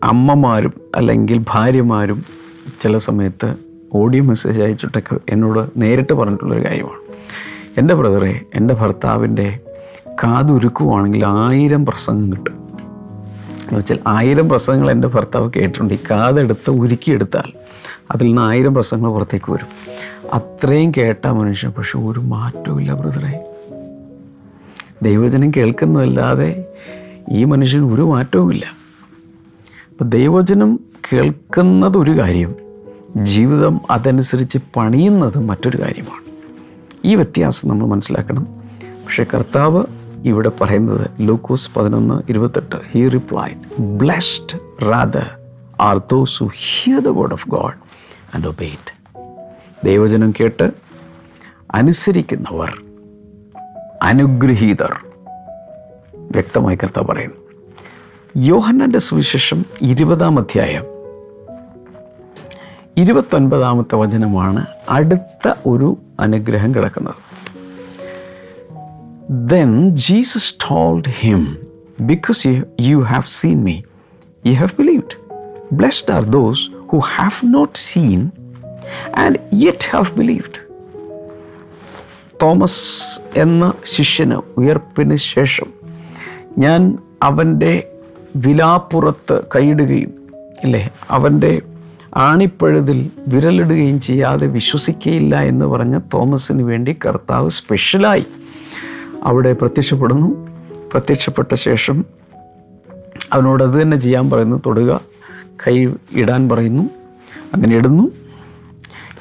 അമ്മമാരും 0.03 0.73
അല്ലെങ്കിൽ 0.97 1.45
ഭാര്യമാരും 1.49 2.25
ചില 2.81 2.97
സമയത്ത് 2.97 3.72
ഓഡിയോ 3.95 4.25
മെസ്സേജ് 4.25 4.61
അയച്ചിട്ടൊക്കെ 4.61 5.17
എന്നോട് 5.29 5.71
നേരിട്ട് 5.77 6.13
പറഞ്ഞിട്ടുള്ളൊരു 6.13 6.65
കാര്യമാണ്. 6.65 7.01
എന്റെ 7.79 7.95
ബ്രദറെ 7.95 8.41
എന്റെ 8.55 8.75
ഭർത്താവിന്റെ 8.75 9.59
കാതുരുക്കുവാണെങ്കിൽ 10.25 11.25
ആയിരം 11.27 11.87
പ്രസംഗം 11.87 12.33
കിട്ടും. 12.33 12.53
എന്ന് 12.53 13.79
വെച്ചാൽ 13.79 13.99
ആയിരം 14.07 14.49
പ്രസംഗങ്ങൾ 14.49 14.91
എന്റെ 14.91 15.09
ഭർത്താവ് 15.09 15.51
കേട്ടിട്ടുണ്ട്. 15.57 15.95
ഈ 15.95 15.99
കാതെടുത്ത് 16.11 16.71
ഉരുക്കിയെടുത്താൽ 16.71 17.53
അതിൽ 18.11 18.27
നിന്ന് 18.27 18.43
ആയിരം 18.43 18.75
പ്രസംഗങ്ങൾ 18.75 19.11
പുറത്തേക്ക് 19.11 19.53
വരും. 19.53 19.67
അത്രയും 20.33 20.93
കേട്ട 20.97 21.27
മനുഷ്യൻ 21.27 21.71
പക്ഷെ 21.71 21.99
ഒരു 21.99 22.21
മാറ്റവും 22.21 22.81
ഇല്ല 22.81 22.95
ബ്രദറെ 22.95 23.45
ദൈവചനം 25.03 25.51
കേൾക്കുന്നതല്ലാതെ 25.51 26.65
ഈ 27.31 27.45
മനുഷ്യന് 27.45 27.95
ഒരു 27.95 28.03
മാറ്റവുമില്ല. 28.03 28.67
അപ്പം 29.91 30.09
ദൈവചനം 30.09 30.81
കേൾക്കുന്നത് 31.13 31.99
ഒരു 31.99 32.11
കാര്യം. 32.11 32.55
ജീവിതം 33.17 33.81
അതനുസരിച്ച് 33.91 34.59
പണിയുന്നത് 34.77 35.39
മറ്റൊരു 35.39 35.83
കാര്യമാണ്. 35.83 36.25
ഈ 37.05 37.15
വ്യത്യാസം 37.15 37.69
നമ്മൾ 37.69 37.87
മനസ്സിലാക്കണം. 37.87 38.45
പക്ഷേ 39.05 39.25
കർത്താവ് 39.35 39.85
ഇവിടെ 40.25 40.51
പറയുന്നത് 40.61 41.11
ലൂക്കോസ് 41.21 41.71
പതിനൊന്ന് 41.77 42.23
ഇരുപത്തെട്ട് 42.29 42.77
he 42.91 43.09
replied 43.09 43.83
blessed 43.83 44.59
rather 44.83 45.31
are 45.81 45.99
those 45.99 46.43
who 46.43 46.51
hear 46.55 46.99
the 46.99 47.09
word 47.09 47.33
of 47.33 47.49
God 47.49 47.75
and 48.35 48.47
obey it 48.47 48.93
ദൈവജനം 49.85 50.33
കേട്ട് 50.41 50.73
അനുസരിക്കുന്നവർ 51.71 52.83
അനുഗ്രഹീതർ 54.03 54.97
വ്യക്തമായി 56.17 56.77
കർത്താവ് 56.77 57.07
പറയുന്നു. 57.07 57.37
യോഹന്നന്റെ 58.37 58.99
സുവിശേഷം 58.99 59.65
ഇരുപതാം 59.83 60.39
അധ്യായം 60.39 60.92
ഇരുപത്തൊൻപതാമത്തെ 62.99 63.95
വചനമാണ് 63.95 64.67
അടുത്ത 64.89 65.53
ഒരു 65.67 65.99
അനുഗ്രഹം 66.21 66.75
കിടക്കുന്നത്. 66.75 67.15
Then 69.31 69.89
Jesus 69.89 70.55
told 70.71 71.09
him 71.09 71.59
because 72.01 72.47
you 72.47 72.63
you 72.81 72.97
have 72.97 73.23
seen 73.27 73.63
me 73.63 73.83
you 74.47 74.53
have 74.53 74.69
believed 74.79 75.17
blessed 75.73 76.15
are 76.15 76.25
those 76.25 76.71
who 76.93 76.99
have 76.99 77.55
not 77.55 77.79
seen 77.79 78.31
and 79.17 79.37
yet 79.55 79.89
have 79.91 80.19
believed 80.19 80.73
Thomas 82.43 83.21
എന്ന 83.37 83.73
ശിഷ്യന് 83.85 84.35
ഉയർപ്പിന് 84.57 85.17
ശേഷം 85.17 85.67
ഞാൻ 86.59 86.99
അവന്റെ 87.23 87.89
വിലാപ്പുറത്ത് 88.37 89.43
കൈയിടുകയും 89.57 90.29
ഇല്ലേ 90.65 90.91
അവന്റെ 91.11 91.63
ആണിപ്പഴുതിൽ 92.17 93.11
വിരലിടുകയും 93.29 94.01
ചെയ്യാതെ 94.01 94.47
വിശ്വസിക്കുകയില്ല 94.47 95.41
എന്ന് 95.41 95.67
പറഞ്ഞ 95.67 95.99
തോമസിന് 96.15 96.63
വേണ്ടി 96.63 96.97
കർത്താവ് 97.07 97.51
സ്പെഷ്യലായി 97.51 98.27
അവിടെ 99.23 99.53
പ്രത്യക്ഷപ്പെടുന്നു. 99.53 100.29
പ്രത്യക്ഷപ്പെട്ട 100.93 101.55
ശേഷം 101.55 102.05
അവനോട് 103.33 103.65
അത് 103.65 103.83
തന്നെ 103.83 103.97
ചെയ്യാൻ 103.97 104.31
പറയുന്നു 104.31 104.63
തൊടുക 104.67 105.01
കൈ 105.67 105.89
ഇടാൻ 106.13 106.49
പറയുന്നു 106.49 106.83
അങ്ങനെ 107.55 107.77
ഇടുന്നു. 107.77 108.11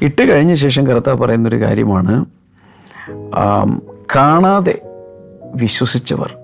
ഇട്ട് 0.02 0.22
കഴിഞ്ഞ 0.22 0.54
ശേഷം 0.54 0.88
കർത്താവ് 0.88 1.18
പറയുന്നൊരു 1.18 1.62
കാര്യമാണ് 1.62 2.26
കാണാതെ 4.16 4.82
വിശ്വസിച്ചവർ 5.56 6.36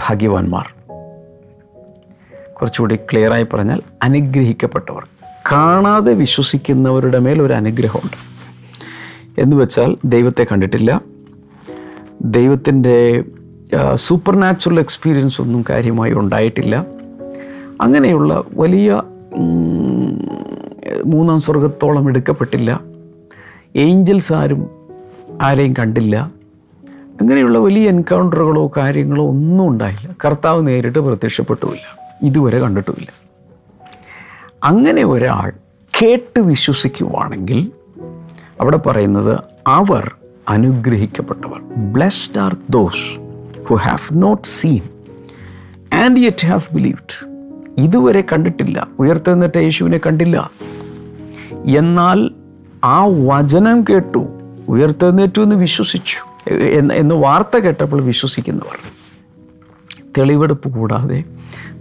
ഭാഗ്യവാന്മാർ. 0.00 0.66
കുറച്ചുകൂടി 2.52 2.96
ക്ലിയറായി 2.96 3.46
പറഞ്ഞാൽ 3.52 3.80
അനുഗ്രഹിക്കപ്പെട്ടവർ. 4.02 5.04
കാണാതെ 5.50 6.14
വിശ്വസിക്കുന്നവരുടെ 6.14 7.18
മേൽ 7.18 7.42
ഒരു 7.42 7.52
അനുഗ്രഹമുണ്ട്. 7.52 8.32
എന്ന് 9.40 9.56
വെച്ചാൽ 9.56 9.96
ദൈവത്തെ 10.04 10.46
കണ്ടിട്ടില്ല. 10.52 11.00
ദൈവത്തിന്റെ 12.20 13.24
സൂപ്പർ 13.94 14.36
നാച്ചുറൽ 14.36 14.80
എക്സ്പീരിയൻസ് 14.80 15.40
ഒന്നും 15.40 15.64
കാര്യമായി 15.70 16.12
ഉണ്ടായിട്ടില്ല. 16.12 16.86
അങ്ങനെയുള്ള 17.80 18.42
വലിയ 18.56 19.02
മൂന്നാം 21.04 21.40
സ്വർഗത്തോളം 21.40 22.08
എടുക്കപ്പെട്ടില്ല. 22.08 22.80
ഏഞ്ചൽസ് 23.76 24.32
ആരും 24.32 24.70
ആരെയും 25.42 25.74
കണ്ടില്ല. 25.78 26.32
അങ്ങനെയുള്ള 27.20 27.58
വലിയ 27.58 27.88
എൻകൗണ്ടറുകളോ 27.88 28.72
കാര്യങ്ങളോ 28.76 29.28
ഒന്നും 29.28 29.68
ഉണ്ടായില്ല. 29.68 30.16
കർത്താവ് 30.24 30.66
നേരിട്ട് 30.66 30.98
പ്രത്യക്ഷപ്പെട്ടുമില്ല. 30.98 32.16
ഇതുവരെ 32.22 32.58
കണ്ടിട്ടുമില്ല. 32.58 33.21
അങ്ങനെ 34.62 35.04
ഒരാൾ 35.04 35.52
കേട്ട് 36.02 36.40
വിശ്വസിക്കുവാണെങ്കിൽ 36.40 37.72
അവിടെ 38.60 38.76
പറയുന്നത് 38.76 39.40
അവർ 39.66 40.14
അനുഗ്രഹിക്കപ്പെട്ടവർ. 40.48 41.60
Blessed 41.76 42.38
are 42.38 42.56
those 42.70 43.20
who 43.68 43.74
have 43.74 44.08
not 44.12 44.48
seen 44.48 44.82
and 45.96 46.20
yet 46.20 46.46
have 46.46 46.74
believed 46.74 47.28
ഇതുവരെ 47.78 48.20
കണ്ടിട്ടില്ല. 48.20 48.86
ഉയർത്തെന്നിട്ട് 48.98 49.58
യേശുവിനെ 49.58 49.98
കണ്ടില്ല. 49.98 50.50
എന്നാൽ 51.76 52.30
ആ 52.84 53.06
വചനം 53.06 53.84
കേട്ടു. 53.90 54.26
ഉയർത്തുന്നേറ്റു 54.68 55.40
എന്ന് 55.40 55.56
വിശ്വസിച്ചു. 55.56 56.50
എന്ന് 56.92 57.14
വാർത്ത 57.14 57.58
കേട്ടപ്പോൾ 57.58 58.02
വിശ്വസിക്കുന്നവർ. 58.02 58.78
തെളിവെടുപ്പ് 60.18 60.68
കൂടാതെ 60.68 61.24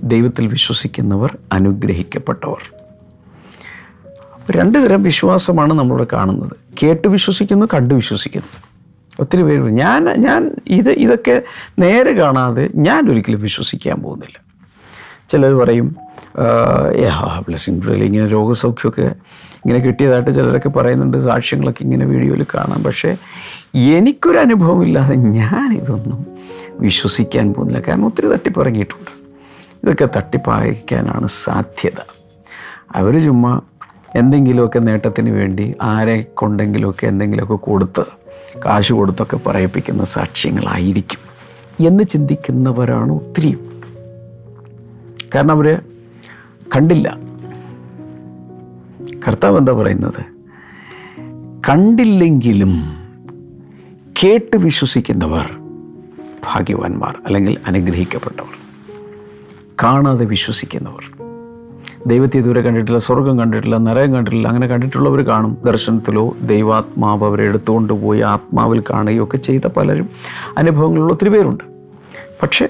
ദൈവത്തിൽ 0.04 0.48
വിശ്വസിക്കുന്നവർ 0.48 1.38
അനുഗ്രഹിക്കപ്പെട്ടവർ. 1.54 2.62
രണ്ട് 4.52 4.78
തരം 4.84 5.04
വിശ്വാസമാണ് 5.04 5.74
നമ്മളിവിടെ 5.74 6.08
കാണുന്നത്. 6.14 6.56
കേട്ട് 6.84 7.08
വിശ്വസിക്കുന്നു 7.08 7.66
കണ്ടു 7.74 7.94
വിശ്വസിക്കുന്നു. 7.94 8.54
ഒത്തിരി 9.20 9.44
പേര് 9.44 9.62
ഞാൻ 9.62 10.04
ഞാൻ 10.04 10.56
ഇത് 10.68 10.90
ഇതൊക്കെ 10.90 11.42
നേരെ 11.80 12.12
കാണാതെ 12.12 12.70
ഞാൻ 12.76 13.10
ഒരിക്കലും 13.12 13.42
വിശ്വസിക്കാൻ 13.42 13.98
പോകുന്നില്ല. 14.02 14.38
ചിലർ 15.30 15.54
പറയും 15.54 15.96
ബ്ലെസ്സിങ് 17.48 17.80
ബ്രൽ 17.82 18.04
ഇങ്ങനെ 18.04 18.28
രോഗസൗഖ്യമൊക്കെ 18.28 19.08
ഇങ്ങനെ 19.62 19.80
കിട്ടിയതായിട്ട് 19.80 20.32
ചിലരൊക്കെ 20.32 20.70
പറയുന്നുണ്ട് 20.70 21.18
സാക്ഷ്യങ്ങളൊക്കെ 21.18 21.84
ഇങ്ങനെ 21.84 22.06
വീഡിയോയിൽ 22.06 22.46
കാണാം. 22.56 22.84
പക്ഷേ 22.84 23.18
എനിക്കൊരു 23.76 24.38
അനുഭവമില്ലാതെ 24.38 25.16
ഞാനിതൊന്നും 25.16 26.26
വിശ്വസിക്കാൻ 26.80 27.54
പോകുന്നില്ല. 27.54 27.82
കാരണം 27.88 28.06
ഒത്തിരി 28.06 28.28
തട്ടിപ്പിറങ്ങിയിട്ടുണ്ട് 28.28 29.21
ഇതൊക്കെ 29.84 30.10
തട്ടിപ്പായിക്കാനാണ് 30.16 31.28
സാധ്യത. 31.28 32.18
അവർ 32.92 33.24
ചുമ്മാ 33.24 33.62
എന്തെങ്കിലുമൊക്കെ 34.16 34.80
നേട്ടത്തിന് 34.80 35.30
വേണ്ടി 35.30 35.76
ആരെ 35.82 36.22
കൊണ്ടെങ്കിലുമൊക്കെ 36.22 37.08
എന്തെങ്കിലുമൊക്കെ 37.08 37.56
കൊടുത്ത് 37.56 38.06
കാശ് 38.66 38.94
കൊടുത്തൊക്കെ 38.94 39.38
പറയിപ്പിക്കുന്ന 39.38 40.04
സാക്ഷ്യങ്ങളായിരിക്കും 40.04 41.20
എന്ന് 41.86 42.04
ചിന്തിക്കുന്നവരാണ് 42.04 43.12
ഒത്തിരി. 43.12 43.58
കാരണം 45.36 45.52
അവർ 45.52 45.82
കണ്ടില്ല. 46.76 47.18
കർത്താവ് 49.28 49.58
എന്താ 49.58 49.74
പറയുന്നത്? 49.74 50.26
കണ്ടില്ലെങ്കിലും 51.70 52.74
കേട്ട് 54.24 54.58
വിശ്വസിക്കുന്നവർ 54.58 55.52
ഭാഗ്യവാന്മാർ 56.46 57.18
അല്ലെങ്കിൽ 57.26 57.58
അനുഗ്രഹിക്കപ്പെട്ടവർ. 57.68 58.61
കാണാതെ 59.84 60.26
വിശ്വസിക്കുന്നവർ. 60.26 61.32
ദൈവത്തെ 62.08 62.38
ഇതുവരെ 62.38 62.62
കണ്ടിട്ടില്ല 62.62 62.98
സ്വർഗം 63.00 63.40
കണ്ടിട്ടില്ല 63.40 63.78
നരകം 63.78 64.14
കണ്ടിട്ടില്ല 64.14 64.48
അങ്ങനെ 64.48 64.68
കണ്ടിട്ടുള്ളവർ 64.68 65.22
കാണും. 65.22 65.58
ദർശനത്തിലോ 65.66 66.36
ദൈവാത്മാവ് 66.42 67.24
അവരെ 67.24 67.44
എടുത്തുകൊണ്ട് 67.44 67.94
പോയി 67.94 68.22
ആത്മാവിൽ 68.22 68.84
കാണുകയോ 68.90 69.24
ഒക്കെ 69.24 69.38
ചെയ്ത 69.38 69.68
പലരും. 69.68 70.10
അനുഭവങ്ങളുള്ള 70.58 71.14
ഒത്തിരി 71.14 71.30
പേരുണ്ട്. 71.30 71.64
പക്ഷേ 72.44 72.68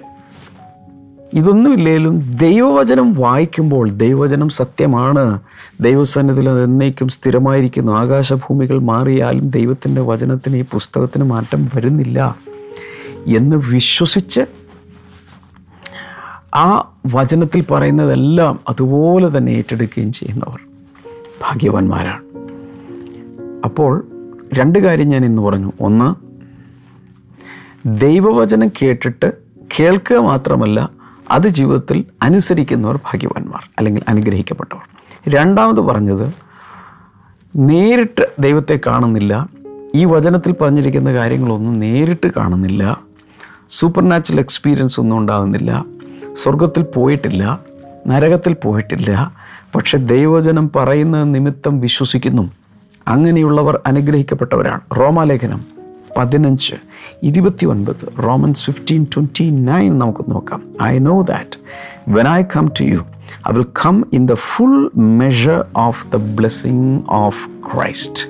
ഇതൊന്നുമില്ലെങ്കിലും 1.34 2.38
ദൈവവചനം 2.38 3.14
വായിക്കുമ്പോൾ 3.14 3.90
ദൈവവചനം 3.90 4.50
സത്യമാണ്. 4.50 5.40
ദൈവസന്നിധിയിൽ 5.82 6.50
അത് 6.50 6.64
എന്നേക്കും 6.64 7.08
സ്ഥിരമായിരിക്കുന്നു. 7.08 7.92
ആകാശഭൂമികൾ 7.92 8.80
മാറിയാലും 8.80 9.50
ദൈവത്തിന്റെ 9.50 10.02
വചനത്തിന് 10.02 10.56
ഈ 10.56 10.62
പുസ്തകത്തിന് 10.62 11.24
മാറ്റം 11.24 11.70
വരുന്നില്ല. 11.76 12.36
എന്ന് 13.28 13.56
വിശ്വസിച്ച് 13.56 14.42
ആ 16.56 16.92
വചനത്തിൽ 17.14 17.66
പറയുന്നതെല്ലാം 17.72 18.60
അതുപോലെ 18.70 19.38
തന്നെ 19.38 19.52
ഏറ്റെടുക്കുകയും 19.52 20.14
ചെയ്യുന്നവർ 20.14 20.60
ഭാഗ്യവാന്മാരാണ്. 21.42 22.24
അപ്പോൾ 23.66 24.08
രണ്ട് 24.54 24.80
കാര്യം 24.80 25.08
ഞാൻ 25.08 25.26
ഇന്ന് 25.26 25.42
പറഞ്ഞു. 25.42 25.72
ഒന്ന് 25.82 26.16
ദൈവവചനം 27.86 28.70
കേട്ടിട്ട് 28.70 29.34
കേൾക്കുക 29.80 30.18
മാത്രമല്ല 30.18 30.90
അത് 31.32 31.48
ജീവിതത്തിൽ 31.48 32.06
അനുസരിക്കുന്നവർ 32.22 32.96
ഭാഗ്യവാന്മാർ 32.96 33.70
അല്ലെങ്കിൽ 33.78 34.04
അനുഗ്രഹിക്കപ്പെട്ടവർ. 34.08 34.82
രണ്ടാമത് 35.30 35.82
പറഞ്ഞത് 35.82 36.34
നേരിട്ട് 37.56 38.32
ദൈവത്തെ 38.40 38.80
കാണുന്നില്ല. 38.88 39.48
ഈ 39.96 40.06
വചനത്തിൽ 40.06 40.52
പറഞ്ഞിരിക്കുന്ന 40.52 41.14
കാര്യങ്ങളൊന്നും 41.14 41.80
നേരിട്ട് 41.80 42.32
കാണുന്നില്ല. 42.38 42.98
സൂപ്പർ 43.70 44.10
നാച്ചുറൽ 44.10 44.40
എക്സ്പീരിയൻസ് 44.40 45.00
ഒന്നും 45.00 45.18
ഉണ്ടാകുന്നില്ല. 45.18 45.86
സ്വർഗത്തിൽ 46.38 46.84
പോയിട്ടില്ല 46.84 47.60
നരകത്തിൽ 48.08 48.54
പോയിട്ടില്ല. 48.54 49.34
പക്ഷെ 49.76 49.98
ദൈവവചനം 49.98 50.72
പറയുന്ന 50.76 51.24
നിമിത്തം 51.24 51.80
വിശ്വസിക്കുന്നു. 51.80 52.52
അങ്ങനെയുള്ളവർ 53.08 53.80
അനുഗ്രഹിക്കപ്പെട്ടവരാണ്. 53.88 54.82
റോമാലേഖനം 55.00 55.62
പതിനഞ്ച് 56.18 56.76
ഇരുപത്തി 57.24 57.66
ഒൻപത് 57.66 58.24
റോമൻസ് 58.24 58.64
ഫിഫ്റ്റീൻ 58.64 59.04
ട്വന്റി 59.04 59.50
നയൻ 59.50 59.98
നമുക്ക് 59.98 60.32
നോക്കാം. 60.32 60.64
I 60.84 60.98
know 60.98 61.22
that 61.22 61.60
when 62.08 62.28
I 62.28 62.44
come 62.56 62.72
to 62.80 62.84
you 62.84 63.00
I 63.50 63.52
will 63.52 63.66
come 63.86 64.06
in 64.14 64.26
the 64.26 64.34
full 64.34 64.92
measure 64.98 65.66
of 65.78 66.12
the 66.12 66.16
blessing 66.16 67.02
of 67.10 67.50
Christ 67.50 68.28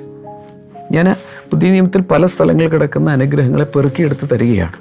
ഞാൻ 0.92 1.16
പുതിയ 1.52 1.72
നിയമത്തിൽ 1.72 2.02
പല 2.02 2.26
സ്ഥലങ്ങളിൽ 2.26 2.70
കിടക്കുന്ന 2.70 3.12
അനുഗ്രഹങ്ങളെ 3.12 3.64
പെറുക്കിയെടുത്ത് 3.64 4.30
തരികയാണ്. 4.30 4.74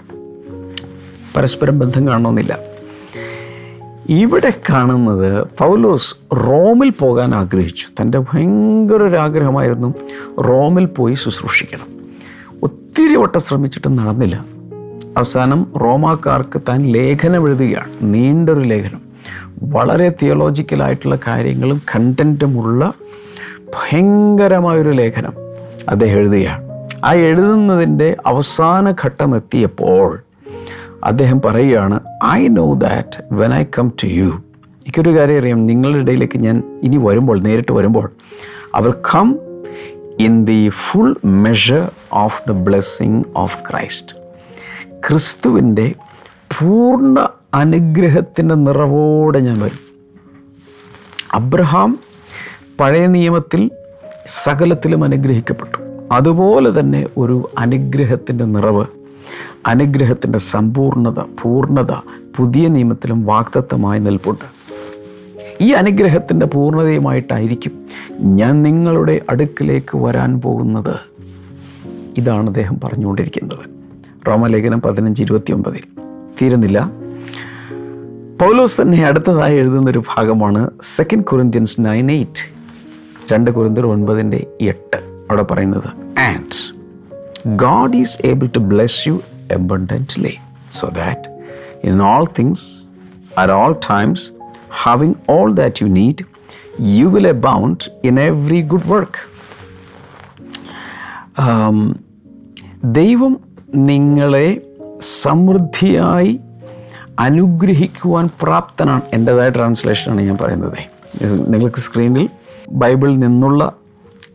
പരസ്പരം 1.37 1.79
ബന്ധം 1.79 2.09
കാണണമെന്നില്ല. 2.09 2.70
ഇവിടെ 4.11 4.53
കാണുന്നത് 4.71 5.47
പൗലോസ് 5.59 6.15
റോമിൽ 6.35 6.91
പോകാൻ 6.91 7.35
ആഗ്രഹിച്ചു. 7.35 8.03
തന്റെ 8.03 8.19
ഭയങ്കര 8.19 8.95
ഒരു 8.95 9.17
ആഗ്രഹമായിരുന്നു 9.17 9.95
റോമിൽ 10.41 10.85
പോയി 10.85 11.15
ശുശ്രൂഷിക്കണം. 11.15 11.87
ഒത്തിരി 12.63 13.17
വട്ടം 13.17 13.41
ശ്രമിച്ചിട്ടും 13.41 13.97
നടന്നില്ല. 13.97 14.45
അവസാനം 15.17 15.67
റോമാക്കാർക്ക് 15.81 16.61
താൻ 16.69 16.83
ലേഖനം 16.83 17.49
എഴുതുകയാണ് 17.49 17.93
നീണ്ടൊരു 18.03 18.61
ലേഖനം. 18.61 19.01
വളരെ 19.63 20.15
തിയോളജിക്കലായിട്ടുള്ള 20.23 21.19
കാര്യങ്ങളും 21.27 21.83
കണ്ടന്റുമുള്ള 21.95 22.93
ഭയങ്കരമായൊരു 23.59 24.91
ലേഖനം 24.91 25.33
അദ്ദേഹം 25.89 26.19
എഴുതുകയാണ്. 26.19 26.89
ആ 27.05 27.13
എഴുതുന്നതിന്റെ 27.15 28.17
അവസാന 28.27 28.91
ഘട്ടം 28.91 29.37
എത്തിയപ്പോൾ 29.37 30.19
അദ്ദേഹം 31.05 31.41
പറയുകയാണ് 31.41 32.01
I 32.27 32.49
know 32.49 32.75
that 32.75 33.35
when 33.35 33.55
I 33.55 33.65
come 33.79 33.93
to 34.03 34.07
you 34.07 34.25
എനിക്കൊരു 34.81 35.19
കാര്യം 35.19 35.39
അറിയാം 35.39 35.67
നിങ്ങളുടെ 35.67 35.99
ഇടയിലേക്ക് 35.99 36.39
ഞാൻ 36.39 36.63
ഇനി 36.83 36.97
വരുമ്പോൾ 36.97 37.41
നേരിട്ട് 37.41 37.73
വരുമ്പോൾ 37.73 38.11
അവർ 38.75 38.91
come 38.91 39.39
in 40.21 40.45
the 40.45 40.69
full 40.69 41.17
measure 41.25 41.91
of 42.13 42.43
the 42.49 42.53
blessing 42.53 43.25
of 43.37 43.57
Christ 43.71 44.17
ക്രിസ്തുവിന്റെ 45.07 45.95
പൂർണ 46.59 47.29
അനുഗ്രഹത്തിന്റെ 47.55 48.55
നിറവോടെ 48.55 49.39
ഞാൻ 49.39 49.61
വരും. 49.61 49.79
അബ്രഹാം 51.35 51.99
പഴയ 52.81 53.07
നിയമത്തിൽ 53.07 53.71
സകലത്തിലും 54.27 55.05
അനുഗ്രഹിക്കപ്പെട്ടു. 55.05 55.79
അതുപോലെ 56.13 56.81
തന്നെ 56.81 57.07
ഒരു 57.17 57.49
അനുഗ്രഹത്തിന്റെ 57.59 58.45
നിറവ് 58.45 58.85
അനുഗ്രഹത്തിന്റെ 59.67 60.39
സമ്പൂർണത 60.39 61.21
പൂർണത 61.43 61.93
പുതിയ 62.37 62.69
നിയമത്തിലും 62.69 63.27
വാക്തത്വമായി 63.27 64.01
നിൽപ്പുണ്ട്. 64.01 64.61
ഈ 65.61 65.73
അനുഗ്രഹത്തിന്റെ 65.73 66.47
പൂർണതയുമായിട്ടായിരിക്കും 66.47 67.87
ഞാൻ 68.21 68.63
നിങ്ങളുടെ 68.63 69.21
അടുക്കിലേക്ക് 69.31 69.99
വരാൻ 69.99 70.41
പോകുന്നത്. 70.41 70.97
ഇതാണ് 72.17 72.47
അദ്ദേഹം 72.47 72.81
പറഞ്ഞുകൊണ്ടിരിക്കുന്നത്. 72.85 73.59
റോമലേഖനം 74.29 74.81
പതിനഞ്ച് 74.81 75.23
ഇരുപത്തി 75.23 75.53
ഒമ്പതിൽ 75.53 75.81
തീരുന്നില്ല. 76.43 76.93
പൗലോസ് 78.41 78.81
തന്നെ 78.81 79.07
അടുത്തതായി 79.07 79.57
എഴുതുന്നൊരു 79.57 80.03
ഭാഗമാണ് 80.17 80.71
സെക്കൻഡ് 80.83 81.25
കൊറിന്ത്യൻസ് 81.25 81.77
നയൻ 81.81 82.11
എയ്റ്റ് 82.11 82.61
രണ്ട് 83.33 83.51
കൊറിന്ത്യർ 83.51 83.87
ഒൻപതിന്റെ 83.87 84.47
എട്ട്. 84.61 84.97
അവിടെ 85.31 85.43
പറയുന്നത് 85.43 86.21
and 86.21 86.80
God 87.45 87.95
is 87.95 88.19
able 88.23 88.49
to 88.49 88.61
bless 88.61 89.07
you 89.07 89.23
abundantly, 89.51 90.41
so 90.69 90.89
that 90.89 91.27
in 91.83 92.01
all 92.01 92.27
things, 92.27 92.89
at 93.37 93.49
all 93.49 93.75
times, 93.75 94.33
having 94.71 95.15
all 95.27 95.55
that 95.55 95.81
you 95.81 95.89
need, 95.89 96.27
you 96.79 97.09
will 97.09 97.27
abound 97.27 97.89
in 98.03 98.19
every 98.19 98.63
good 98.63 98.85
work. 98.87 99.17
ദൈവം 102.85 103.41
നിങ്ങളെ 103.75 104.61
സമൃദ്ധിയായി 105.01 106.41
അനുഗ്രഹിക്കുവാൻ 107.19 108.29
പ്രാപ്തനാണ് 108.43 109.03
എന്റെതായ 109.15 109.49
ട്രാൻസ്ലേഷനാണ് 109.49 110.21
ഞാൻ 110.21 110.37
പറയുന്നത് 110.37 110.79
നിങ്ങൾക്ക് 111.49 111.79
സ്ക്രീനിൽ 111.79 112.29
ബൈബിളിൽ 112.71 113.19
നിന്നുള്ള 113.19 113.73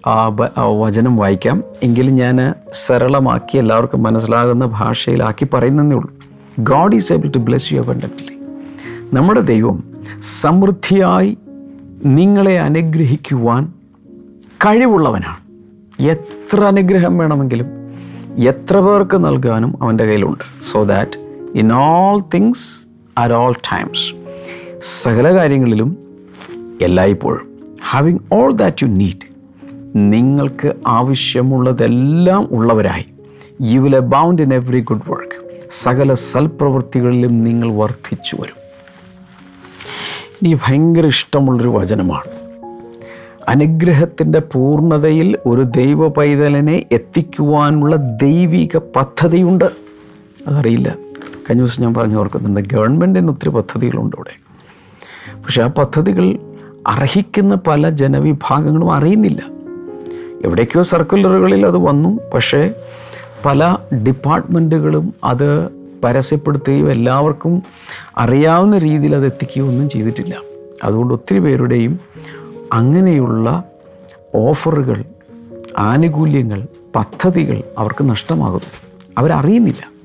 വചനം 0.07 1.17
വായിക്കാം. 1.17 1.63
എങ്കിലും 1.83 2.15
ഞാൻ 2.15 2.53
സരളമാക്കി 2.73 3.57
എല്ലാവർക്കും 3.57 4.03
മനസ്സിലാകുന്ന 4.03 4.65
ഭാഷയിലാക്കി 4.65 5.47
പറയുന്നതേ 5.53 5.95
ഉള്ളൂ. 5.95 6.13
God 6.59 6.95
is 6.95 7.13
able 7.13 7.29
to 7.29 7.39
bless 7.39 7.73
you 7.73 7.79
abundantly 7.79 8.35
നമ്മുടെ 9.13 9.39
ദൈവം 9.39 9.83
സമൃദ്ധിയായി 10.21 11.37
നിങ്ങളെ 12.05 12.59
അനുഗ്രഹിക്കുവാൻ 12.59 13.73
കഴിവുള്ളവനാണ്. 14.65 15.41
എത്ര 16.03 16.63
അനുഗ്രഹം 16.63 17.17
വേണമെങ്കിലും 17.17 17.67
എത്ര 18.43 18.79
പേർക്ക് 18.79 19.25
നൽകാനും 19.25 19.83
അവന്റെ 19.83 20.05
കയ്യിലുണ്ട്. 20.05 20.63
So 20.63 20.83
that 20.83 21.19
in 21.55 21.73
all 21.73 22.21
things 22.33 22.87
at 23.17 23.33
all 23.33 23.51
times 23.51 24.13
സകല 24.81 25.35
കാര്യങ്ങളിലും 25.35 25.97
എല്ലായ്പ്പോഴും 26.81 27.47
having 27.89 28.19
all 28.33 28.51
that 28.51 28.83
you 28.83 28.87
need 28.87 29.24
നിങ്ങൾക്ക് 29.95 30.73
ആവശ്യമുള്ളതെല്ലാം 30.87 32.47
ഉള്ളവരായി. 32.51 33.05
You 33.61 33.79
will 33.79 33.99
bound 33.99 34.41
in 34.41 34.53
every 34.53 34.81
good 34.81 35.11
work 35.11 35.45
സകല 35.71 36.13
സൽപ്രവൃത്തികളിലും 36.13 37.43
നിങ്ങൾ 37.43 37.73
വർദ്ധിച്ചു 37.73 38.35
വരും. 38.35 38.55
ഇനി 40.41 40.59
ഭയങ്കര 40.67 41.05
ഇഷ്ടമുള്ളൊരു 41.05 41.69
വചനമാണ്. 41.69 42.45
അനുഗ്രഹത്തിന്റെ 43.49 44.39
പൂർണതയിൽ 44.39 45.37
ഒരു 45.45 45.61
ദൈവ 45.61 46.07
പൈതലിനെ 46.07 46.85
എത്തിക്കുവാനുള്ള 46.91 47.95
ദൈവിക 47.95 48.77
പദ്ധതിയുണ്ട്. 48.77 49.65
അതറിയില്ല. 50.47 50.95
കഴിഞ്ഞ 51.49 51.61
ദിവസം 51.61 51.83
ഞാൻ 51.83 51.93
പറഞ്ഞു 51.93 52.17
ഓർക്കുന്നുണ്ട് 52.17 52.59
ഗവൺമെന്റിന് 52.59 53.29
ഒത്തിരി 53.29 53.49
പദ്ധതികളുണ്ട് 53.49 54.15
ഇവിടെ. 54.15 54.35
പക്ഷേ 55.41 55.61
ആ 55.61 55.67
പദ്ധതികൾ 55.67 56.37
അർഹിക്കുന്ന 56.87 57.55
പല 57.55 57.89
ജനവിഭാഗങ്ങളും 57.89 58.93
അറിയുന്നില്ല. 58.93 59.54
എവിടേക്കോ 60.43 60.81
സർക്കുലറുകളിൽ 60.81 61.65
അത് 61.65 61.77
വന്നു. 61.77 62.19
പക്ഷേ 62.33 62.73
പല 63.45 63.77
ഡിപ്പാർട്ട്മെന്റുകളും 64.07 65.13
അത് 65.23 65.69
പരസ്യപ്പെടുത്തുകയും 66.03 66.91
എല്ലാവർക്കും 66.91 67.63
അറിയാവുന്ന 68.17 68.77
രീതിയിൽ 68.77 69.15
അത് 69.15 69.25
എത്തിക്കുകയോ 69.25 69.67
ഒന്നും 69.67 69.89
ചെയ്തിട്ടില്ല. 69.89 70.35
അതുകൊണ്ട് 70.83 71.13
ഒത്തിരി 71.13 71.39
പേരുടെയും 71.39 71.99
അങ്ങനെയുള്ള 72.73 73.63
ഓഫറുകൾ 74.35 75.03
ആനുകൂല്യങ്ങൾ 75.77 76.67
പദ്ധതികൾ 76.95 77.63
അവർക്ക് 77.77 78.09
നഷ്ടമാകുന്നു. 78.09 78.89
അവരറിയുന്നില്ല. 79.17 79.95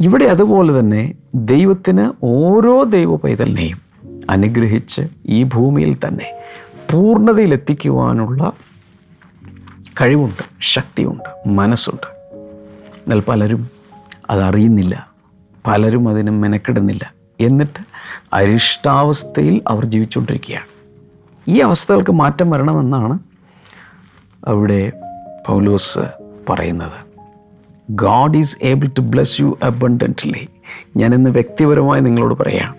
ഇവിടെ 0.00 0.24
അതുപോലെ 0.24 0.80
തന്നെ 0.80 1.14
ദൈവത്തിന് 1.34 2.10
ഓരോ 2.22 2.82
ദൈവ 2.82 3.16
പൈതലിനെയും 3.16 3.78
അനുഗ്രഹിച്ച് 4.30 5.02
ഈ 5.26 5.42
ഭൂമിയിൽ 5.42 5.96
തന്നെ 6.08 6.34
പൂർണതയിലെത്തിക്കുവാനുള്ള 6.92 8.52
കഴിവുണ്ട് 10.00 10.42
ശക്തിയുണ്ട് 10.60 11.48
മനസ്സുണ്ട്. 11.48 12.06
എന്നാൽ 12.96 13.20
പലരും 13.20 13.70
അതറിയുന്നില്ല 14.30 15.08
പലരും 15.66 16.08
അതിന് 16.08 16.30
മെനക്കെടുന്നില്ല. 16.30 17.14
എന്നിട്ട് 17.40 17.84
അരിഷ്ടാവസ്ഥയിൽ 18.32 19.62
അവർ 19.68 19.84
ജീവിച്ചുകൊണ്ടിരിക്കുകയാണ്. 19.84 20.66
ഈ 21.48 21.60
അവസ്ഥകൾക്ക് 21.60 22.10
മാറ്റം 22.10 22.50
വരണമെന്നാണ് 22.50 23.18
അവിടെ 24.48 24.92
പൗലോസ് 25.46 25.98
പറയുന്നത്. 26.48 27.14
God 27.90 28.36
is 28.36 28.58
able 28.62 28.88
to 28.88 29.00
bless 29.00 29.40
you 29.40 29.58
abundantly 29.62 30.48
ഞാനിന്ന് 30.96 31.30
വ്യക്തിപരമായി 31.30 32.00
നിങ്ങളോട് 32.00 32.34
പറയാം 32.34 32.76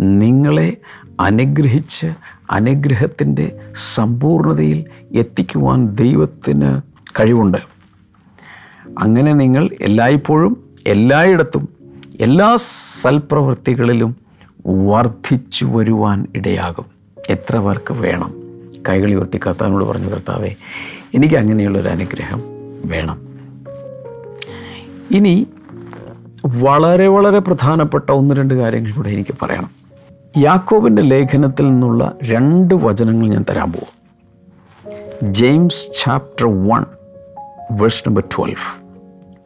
നിങ്ങളെ 0.00 0.76
അനുഗ്രഹിച്ച് 1.20 2.12
അനുഗ്രഹത്തിന്റെ 2.50 3.58
സമ്പൂർണതയിൽ 3.76 4.84
എത്തിക്കുവാൻ 5.14 5.86
ദൈവത്തിന് 5.86 6.80
കഴിവുണ്ട്. 7.20 7.58
അങ്ങനെ 8.98 9.32
നിങ്ങൾ 9.32 9.70
എല്ലായ്പ്പോഴും 9.80 10.64
എല്ലായിടത്തും 10.86 11.68
എല്ലാ 12.20 12.56
സൽപ്രവൃത്തികളിലും 12.56 14.16
വർദ്ധിച്ചു 14.66 15.64
വരുവാൻ 15.64 16.26
ഇടയാകും. 16.36 16.86
എത്ര 17.30 17.58
പേർക്ക് 17.58 17.92
വേണം? 17.92 18.34
കൈകൾ 18.88 19.14
ഉയർത്തി 19.14 19.40
കർത്താവിനോട് 19.46 19.84
പറഞ്ഞു 19.84 20.08
കർത്താവേ 20.08 20.54
എനിക്ക് 21.14 21.34
അങ്ങനെയുള്ളൊരു 21.34 21.88
അനുഗ്രഹം 21.88 22.42
വേണം. 22.84 23.18
ഇനി 25.10 25.46
വളരെ 26.46 27.06
വളരെ 27.06 27.38
പ്രധാനപ്പെട്ട 27.38 28.10
ഒന്ന് 28.10 28.34
രണ്ട് 28.34 28.54
കാര്യങ്ങൾ 28.54 28.92
കൂടെ 28.92 29.10
എനിക്ക് 29.10 29.34
പറയണം. 29.42 29.85
യാക്കോബിന്റെ 30.36 31.02
ലേഖനത്തിൽ 31.02 31.64
നിന്നുള്ള 31.70 32.18
രണ്ട് 32.22 32.74
വചനങ്ങൾ 32.74 33.26
ഞാൻ 33.26 33.44
തരാൻ 33.50 33.72
പോകും 33.72 33.92
James 35.32 35.90
chapter 36.00 36.46
one 36.68 36.82
verse 37.70 38.02
number 38.06 38.24
twelve 38.36 38.66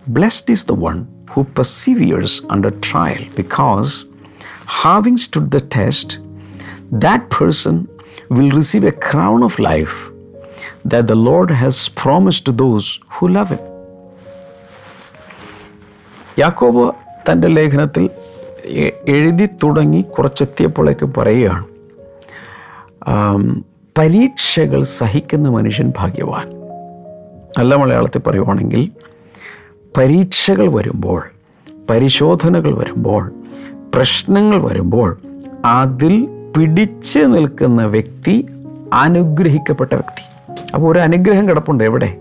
blessed 0.08 0.52
is 0.52 0.66
the 0.66 0.76
one 0.78 0.96
who 1.30 1.42
perseveres 1.56 2.42
under 2.52 2.74
trial 2.88 3.26
because 3.36 3.92
having 4.82 5.20
stood 5.20 5.48
the 5.48 5.62
test 5.76 6.16
that 7.02 7.28
person 7.30 7.74
will 8.30 8.50
receive 8.50 8.84
a 8.84 8.96
crown 9.04 9.42
of 9.42 9.58
life 9.64 9.96
that 10.84 11.06
the 11.06 11.18
Lord 11.20 11.50
has 11.52 11.88
promised 12.00 12.42
to 12.44 12.52
those 12.54 12.86
who 13.10 13.28
love 13.28 13.50
Him. 13.50 13.60
യാക്കോബ് 16.38 16.84
തന്റെ 17.28 17.48
ലേഖനത്തിൽ 17.48 18.04
A- 18.06 18.19
എഴുതി 19.08 19.46
തുടങ്ങി 19.46 20.02
കുറച്ചെത്തിയപ്പോഴേക്ക് 20.02 21.06
പറയുകയാണ് 21.06 21.64
പരീക്ഷകൾ 23.98 24.82
സഹിക്കുന്ന 24.82 25.48
മനുഷ്യൻ 25.48 25.92
ഭാഗ്യവാൻ. 25.98 26.50
നല്ല 27.58 27.74
മലയാളത്തിൽ 27.74 28.18
പറയുവാണെങ്കിൽ 28.18 28.90
പരീക്ഷകൾ 29.96 30.74
വരുമ്പോൾ 30.74 31.22
പരിശോധനകൾ 31.90 32.78
വരുമ്പോൾ 32.78 33.32
പ്രശ്നങ്ങൾ 33.94 34.68
വരുമ്പോൾ 34.68 35.20
അതിൽ 35.64 36.28
പിടിച്ച് 36.56 37.18
നിൽക്കുന്ന 37.18 37.86
വ്യക്തി 37.86 38.46
അനുഗ്രഹിക്കപ്പെട്ട 38.92 39.92
വ്യക്തി. 39.92 40.22
അപ്പോൾ 40.74 40.92
ഒരു 40.92 40.98
അനുഗ്രഹം 40.98 41.48
കിടപ്പുണ്ട് 41.48 41.84
എവിടെ? 41.84 42.16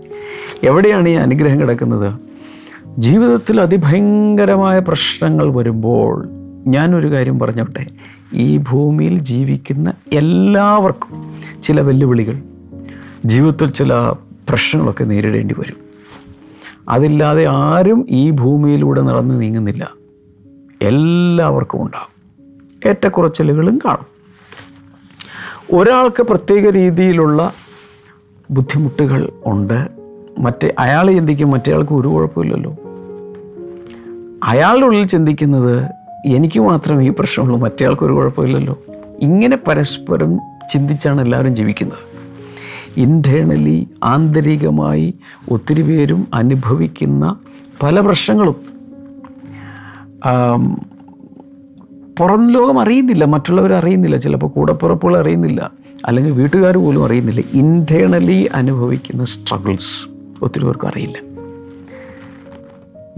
എവിടെയാണ് 0.64 1.08
ഈ 1.08 1.14
അനുഗ്രഹം 1.14 1.60
കിടക്കുന്നത്? 1.60 2.29
ജീവിതത്തിൽ 2.98 3.60
അതിഭയങ്കരമായ 3.60 4.78
പ്രശ്നങ്ങൾ 4.78 5.54
വരുമ്പോൾ 5.54 6.28
ഞാനൊരു 6.66 7.12
കാര്യം 7.12 7.38
പറഞ്ഞോട്ടെ? 7.38 7.86
ഈ 8.34 8.56
ഭൂമിയിൽ 8.56 9.18
ജീവിക്കുന്ന 9.18 9.92
എല്ലാവർക്കും 10.12 11.40
ചില 11.62 11.80
വെല്ലുവിളികൾ 11.80 12.42
ജീവിതത്തിൽ 13.24 13.70
ചില 13.70 13.94
പ്രശ്നങ്ങളൊക്കെ 14.48 15.04
നേരിടേണ്ടി 15.04 15.54
വരും. 15.58 15.76
അതില്ലാതെ 16.88 17.46
ആരും 17.48 18.06
ഈ 18.08 18.30
ഭൂമിയിലൂടെ 18.30 19.00
നടന്ന് 19.00 19.40
നീങ്ങുന്നില്ല. 19.40 19.90
എല്ലാവർക്കും 20.82 21.82
ഉണ്ടാകും. 21.82 22.20
ഏറ്റക്കുറച്ചിലുകളും 22.88 23.78
കാണും. 23.84 24.06
ഒരാൾക്ക് 25.78 26.22
പ്രത്യേക 26.22 26.70
രീതിയിലുള്ള 26.70 27.52
ബുദ്ധിമുട്ടുകൾ 28.50 29.32
ഉണ്ട്. 29.46 29.99
മറ്റേ 30.40 30.74
അയാൾ 30.78 31.12
ചിന്തിക്കും 31.12 31.50
മറ്റേ 31.50 31.74
ആൾക്ക് 31.74 31.92
ഒരു 31.92 32.08
കുഴപ്പമില്ലല്ലോ. 32.08 32.76
അയാളുടെ 34.44 34.86
ഉള്ളിൽ 34.86 35.06
ചിന്തിക്കുന്നത് 35.06 35.90
എനിക്ക് 36.26 36.60
മാത്രം 36.60 37.02
ഈ 37.02 37.08
പ്രശ്നമുള്ളൂ 37.08 37.58
മറ്റേ 37.58 37.86
ആൾക്ക് 37.86 38.02
ഒരു 38.02 38.12
കുഴപ്പമില്ലല്ലോ. 38.12 38.78
ഇങ്ങനെ 39.20 39.58
പരസ്പരം 39.68 40.38
ചിന്തിച്ചാണ് 40.70 41.20
എല്ലാവരും 41.20 41.56
ജീവിക്കുന്നത്. 41.56 41.98
ഇന്റേണലി 42.96 43.88
ആന്തരികമായി 44.04 45.14
ഒത്തിരി 45.50 45.82
പേരും 45.82 46.26
അനുഭവിക്കുന്ന 46.34 47.36
പല 47.82 48.00
പ്രശ്നങ്ങളും. 48.00 48.56
പുറം 52.18 52.50
ലോകം 52.50 52.80
അറിയുന്നില്ല 52.80 53.24
മറ്റുള്ളവർ 53.24 53.72
അറിയുന്നില്ല 53.72 54.16
ചിലപ്പോൾ 54.16 54.46
കൂടപ്പുറപ്പുകൾ 54.46 55.18
അറിയുന്നില്ല 55.18 55.70
അല്ലെങ്കിൽ 56.06 56.32
വീട്ടുകാർ 56.32 56.76
പോലും 56.76 57.04
അറിയുന്നില്ല. 57.04 57.40
ഇന്റേണലി 57.52 58.50
അനുഭവിക്കുന്ന 58.54 59.24
സ്ട്രഗിൾസ് 59.24 60.09
ഒത്തിരി 60.42 60.64
പേർക്കും 60.64 60.88
അറിയില്ല. 60.88 61.18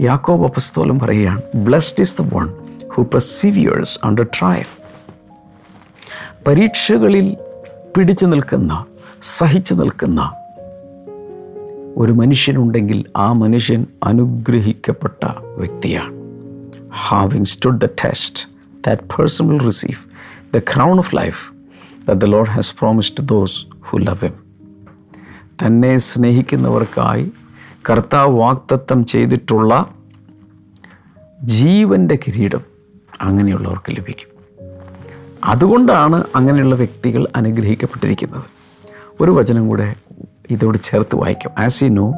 യാക്കോബ് 0.01 0.45
അപസ്തോലം 0.45 0.99
പറയുകയാണ് 0.99 1.41
blessed 1.55 2.01
is 2.01 2.21
the 2.21 2.25
one 2.33 2.53
who 2.93 3.03
perseveres 3.03 3.99
under 4.03 4.23
trial 4.23 4.65
പരീക്ഷകളിൽ 6.47 7.37
പിടിച്ചു 7.97 8.25
നിൽക്കുന്ന 8.25 8.85
സഹിച്ചു 9.23 9.73
നിൽക്കുന്ന 9.73 10.31
ഒരു 11.97 12.11
മനുഷ്യനുണ്ടെങ്കിൽ 12.11 13.05
ആ 13.17 13.33
മനുഷ്യൻ 13.33 13.85
അനുഗ്രഹിക്കപ്പെട്ട 14.03 15.25
വ്യക്തിയാണ്. 15.57 16.13
Having 16.91 17.45
stood 17.45 17.81
the 17.81 17.85
test 17.85 18.49
that 18.87 19.01
person 19.01 19.47
will 19.47 19.65
receive 19.65 19.97
the 20.55 20.59
crown 20.59 20.97
of 20.97 21.15
life 21.15 21.51
the 22.11 22.25
Lord 22.25 22.49
has 22.49 22.75
promised 22.75 23.25
those 23.25 23.65
who 23.85 23.97
love 23.97 24.25
them 24.25 24.52
തന്നെ 25.61 25.97
സ്നേഹിക്കുന്നവർക്കായി 25.97 27.31
കർത്താവ് 27.89 28.39
വാക്തത്വം 28.39 29.05
ചെയ്തിട്ടുള്ള 29.05 29.89
ജീവന്റെ 31.41 32.19
കിരീടം 32.27 32.61
അങ്ങനെയുള്ളവർക്ക് 33.21 33.91
ലഭിക്കും. 33.91 34.33
അതുകൊണ്ടാണ് 35.43 36.23
അങ്ങനെയുള്ള 36.35 36.75
വ്യക്തികൾ 36.75 37.27
അനുഗ്രഹിക്കപ്പെട്ടിരിക്കുന്നത്. 37.35 38.43
ഒരു 39.21 39.31
വചനം 39.31 39.67
കൂടെ 39.67 39.95
ഇതോട് 40.49 40.77
ചേർത്ത് 40.77 41.15
വായിക്കാം. 41.15 41.63
As 41.63 41.83
you 41.83 41.89
know 41.89 42.13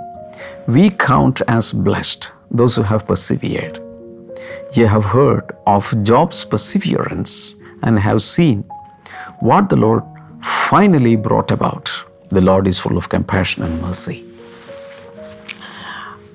we 0.70 0.88
count 0.88 1.52
as 1.52 1.76
blessed 1.76 2.58
those 2.58 2.80
who 2.80 2.86
have 2.86 3.00
persevered 3.00 3.86
you 4.78 4.86
have 4.86 5.02
heard 5.02 5.54
of 5.68 5.96
Job's 5.96 6.48
perseverance 6.48 7.56
and 7.86 8.00
have 8.00 8.20
seen 8.20 8.64
what 9.44 9.76
the 9.76 9.78
Lord 9.78 10.04
finally 10.70 11.16
brought 11.16 11.54
about 11.54 12.05
the 12.34 12.38
Lord 12.38 12.68
is 12.68 12.82
full 12.82 12.96
of 12.96 13.10
compassion 13.14 13.64
and 13.64 13.84
mercy 13.84 14.26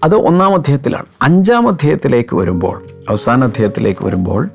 അത് 0.02 0.14
ഒന്നാം 0.14 0.54
അധ്യായത്തിലാണ്. 0.54 1.06
അഞ്ചാം 1.22 1.68
അധ്യായത്തിലേക്ക് 1.68 2.36
വരുമ്പോൾ 2.36 2.86
അവസാന 3.08 3.44
അധ്യായത്തിലേക്ക് 3.44 4.04
വരുമ്പോൾ 4.04 4.50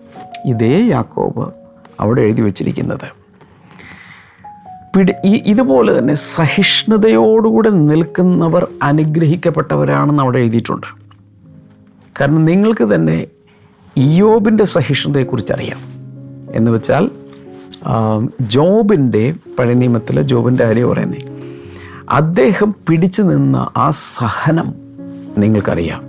ഇതേ 0.45 0.87
യാക്കോബ് 0.87 1.53
അവിടെ 1.99 2.21
എഴുതി 2.21 2.41
വച്ചിരിക്കുന്നത്. 2.41 3.25
പിടി 4.95 5.13
ഇതുപോലെ 5.25 5.99
തന്നെ 5.99 6.13
സഹിഷ്ണുതയോടുകൂടെ 6.13 7.69
നിൽക്കുന്നവർ 7.69 8.67
അനുഗ്രഹിക്കപ്പെട്ടവരാണെന്ന് 8.83 10.23
അവിടെ 10.23 10.37
എഴുതിയിട്ടുണ്ട്. 10.37 10.87
കാരണം 12.19 12.45
നിങ്ങൾക്ക് 12.45 12.95
തന്നെ 12.95 13.27
ഇയോബിന്റെ 13.97 14.63
സഹിഷ്ണുതയെക്കുറിച്ച് 14.63 15.53
അറിയാം 15.53 15.77
എന്ന് 16.51 16.71
വെച്ചാൽ 16.71 17.11
ജോബിന്റെ 18.41 19.33
പഴയ 19.59 19.73
നിയമത്തിലെ 19.73 20.21
ജോബിന്റെ 20.21 20.65
കാര്യം 20.65 20.89
പറയുന്നത് 20.89 21.35
അദ്ദേഹം 22.09 22.75
പിടിച്ചു 22.87 23.21
നിന്ന 23.21 23.69
ആ 23.77 23.89
സഹനം 23.89 24.73
നിങ്ങൾക്കറിയാം. 25.37 26.03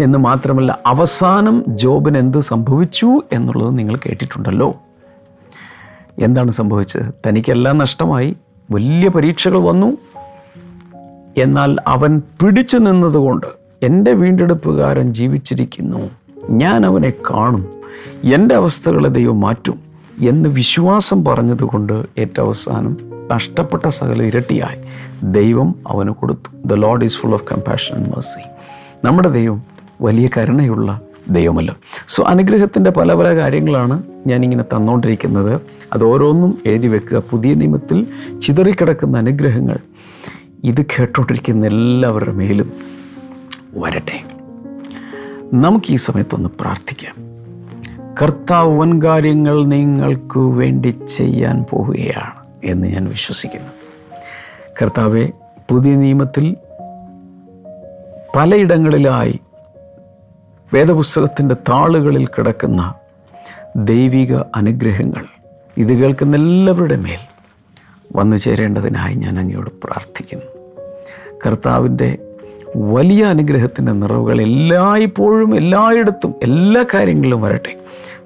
എന്ന് 0.00 0.18
മാത്രമല്ല 0.18 0.78
അവസാനം 0.86 1.64
ജോബിന് 1.68 2.18
എന്ത് 2.18 2.40
സംഭവിച്ചു 2.40 3.20
എന്നുള്ളത് 3.32 3.78
നിങ്ങൾ 3.78 3.96
കേട്ടിട്ടുണ്ടല്ലോ. 3.96 4.74
എന്താണ് 6.18 6.50
സംഭവിച്ചത്? 6.50 7.28
തനിക്കെല്ലാം 7.28 7.78
നഷ്ടമായി 7.78 8.36
വലിയ 8.70 9.08
പരീക്ഷകൾ 9.08 9.58
വന്നു. 9.58 9.96
എന്നാൽ 11.36 11.76
അവൻ 11.86 12.22
പിടിച്ചു 12.40 12.76
നിന്നതുകൊണ്ട് 12.76 13.46
എന്റെ 13.82 14.12
വീണ്ടെടുപ്പുകാരൻ 14.12 15.14
ജീവിച്ചിരിക്കുന്നു. 15.14 16.10
ഞാൻ 16.50 16.86
അവനെ 16.86 17.10
കാണും. 17.10 17.68
എന്റെ 18.34 18.54
അവസ്ഥകളെ 18.54 19.08
ദൈവം 19.08 19.40
മാറ്റും. 19.40 19.87
എന്ന് 20.20 20.48
വിശ്വാസം 20.48 21.24
പറഞ്ഞതുകൊണ്ട് 21.24 22.06
ഏറ്റവും 22.18 22.46
അവസാനം 22.46 22.96
നഷ്ടപ്പെട്ട 23.32 23.88
സകല 23.88 24.22
ഇരട്ടിയായി 24.22 24.78
ദൈവം 25.22 25.74
അവന് 25.88 26.10
കൊടുത്തു. 26.10 26.56
The 26.66 26.74
Lord 26.74 27.04
is 27.04 27.16
full 27.16 27.34
of 27.34 27.44
compassion 27.52 27.94
and 27.94 28.06
mercy 28.06 28.40
നമ്മുടെ 29.06 29.28
ദൈവം 29.28 29.62
വലിയ 30.00 30.28
കരുണയുള്ള 30.36 31.00
ദൈവമല്ലോ. 31.30 31.74
സോ 32.08 32.24
അനുഗ്രഹത്തിന്റെ 32.24 32.90
പല 32.90 33.14
പല 33.14 33.36
കാര്യങ്ങളാണ് 33.36 34.02
ഞാനിങ്ങനെ 34.26 34.62
തന്നുകൊണ്ടിരിക്കുന്നത് 34.62 35.60
അത് 35.92 36.04
ഓരോന്നും 36.04 36.58
എഴുതി 36.66 36.86
വെക്കുക. 36.86 37.22
പുതിയ 37.30 37.54
നിയമത്തിൽ 37.54 38.06
ചിതറിക്കിടക്കുന്ന 38.40 39.18
അനുഗ്രഹങ്ങൾ 39.18 39.78
ഇത് 40.64 40.82
കേട്ടോണ്ടിരിക്കുന്ന 40.82 41.66
എല്ലാവരുടെ 41.66 42.32
മേലും 42.32 42.72
വരട്ടെ. 43.76 44.24
നമുക്ക് 45.54 45.92
ഈ 45.92 45.96
സമയത്തൊന്ന് 45.96 46.48
പ്രാർത്ഥിക്കാം. 46.60 47.27
കർത്താവ് 48.22 48.78
വൻ 48.78 49.02
കാര്യങ്ങൾ 49.02 49.64
നിങ്ങൾക്ക് 49.64 50.38
വേണ്ടി 50.38 50.88
ചെയ്യാൻ 50.88 51.64
പോവുകയാണ് 51.70 52.46
എന്ന് 52.64 52.88
ഞാൻ 52.88 53.08
വിശ്വസിക്കുന്നു. 53.08 53.70
കർത്താവെ 54.82 55.28
പുതിയ 55.70 55.96
നിയമത്തിൽ 55.96 56.56
പലയിടങ്ങളിലായി 58.36 59.40
വേദപുസ്തകത്തിന്റെ 60.74 61.54
താളുകളിൽ 61.68 62.26
കിടക്കുന്ന 62.26 62.94
ദൈവിക 63.76 64.36
അനുഗ്രഹങ്ങൾ 64.56 65.26
ഇത് 65.76 65.92
കേൾക്കുന്ന 65.94 66.36
എല്ലാവരുടെ 66.36 66.96
മേൽ 66.96 67.22
വന്നു 68.16 68.36
ചേരേണ്ടതിനായി 68.36 69.14
ഞാൻ 69.14 69.38
അങ്ങയോട് 69.38 69.70
പ്രാർത്ഥിക്കുന്നു. 69.84 70.46
കർത്താവിന്റെ 71.46 72.18
വലിയ 72.76 73.24
അനുഗ്രഹത്തിന്റെ 73.24 73.92
നിറവുകൾ 73.92 74.42
എല്ലായ്പ്പോഴും 74.42 75.56
എല്ലായിടത്തും 75.56 76.34
എല്ലാ 76.42 76.84
കാര്യങ്ങളിലും 76.94 77.42
വരട്ടെ. 77.42 77.78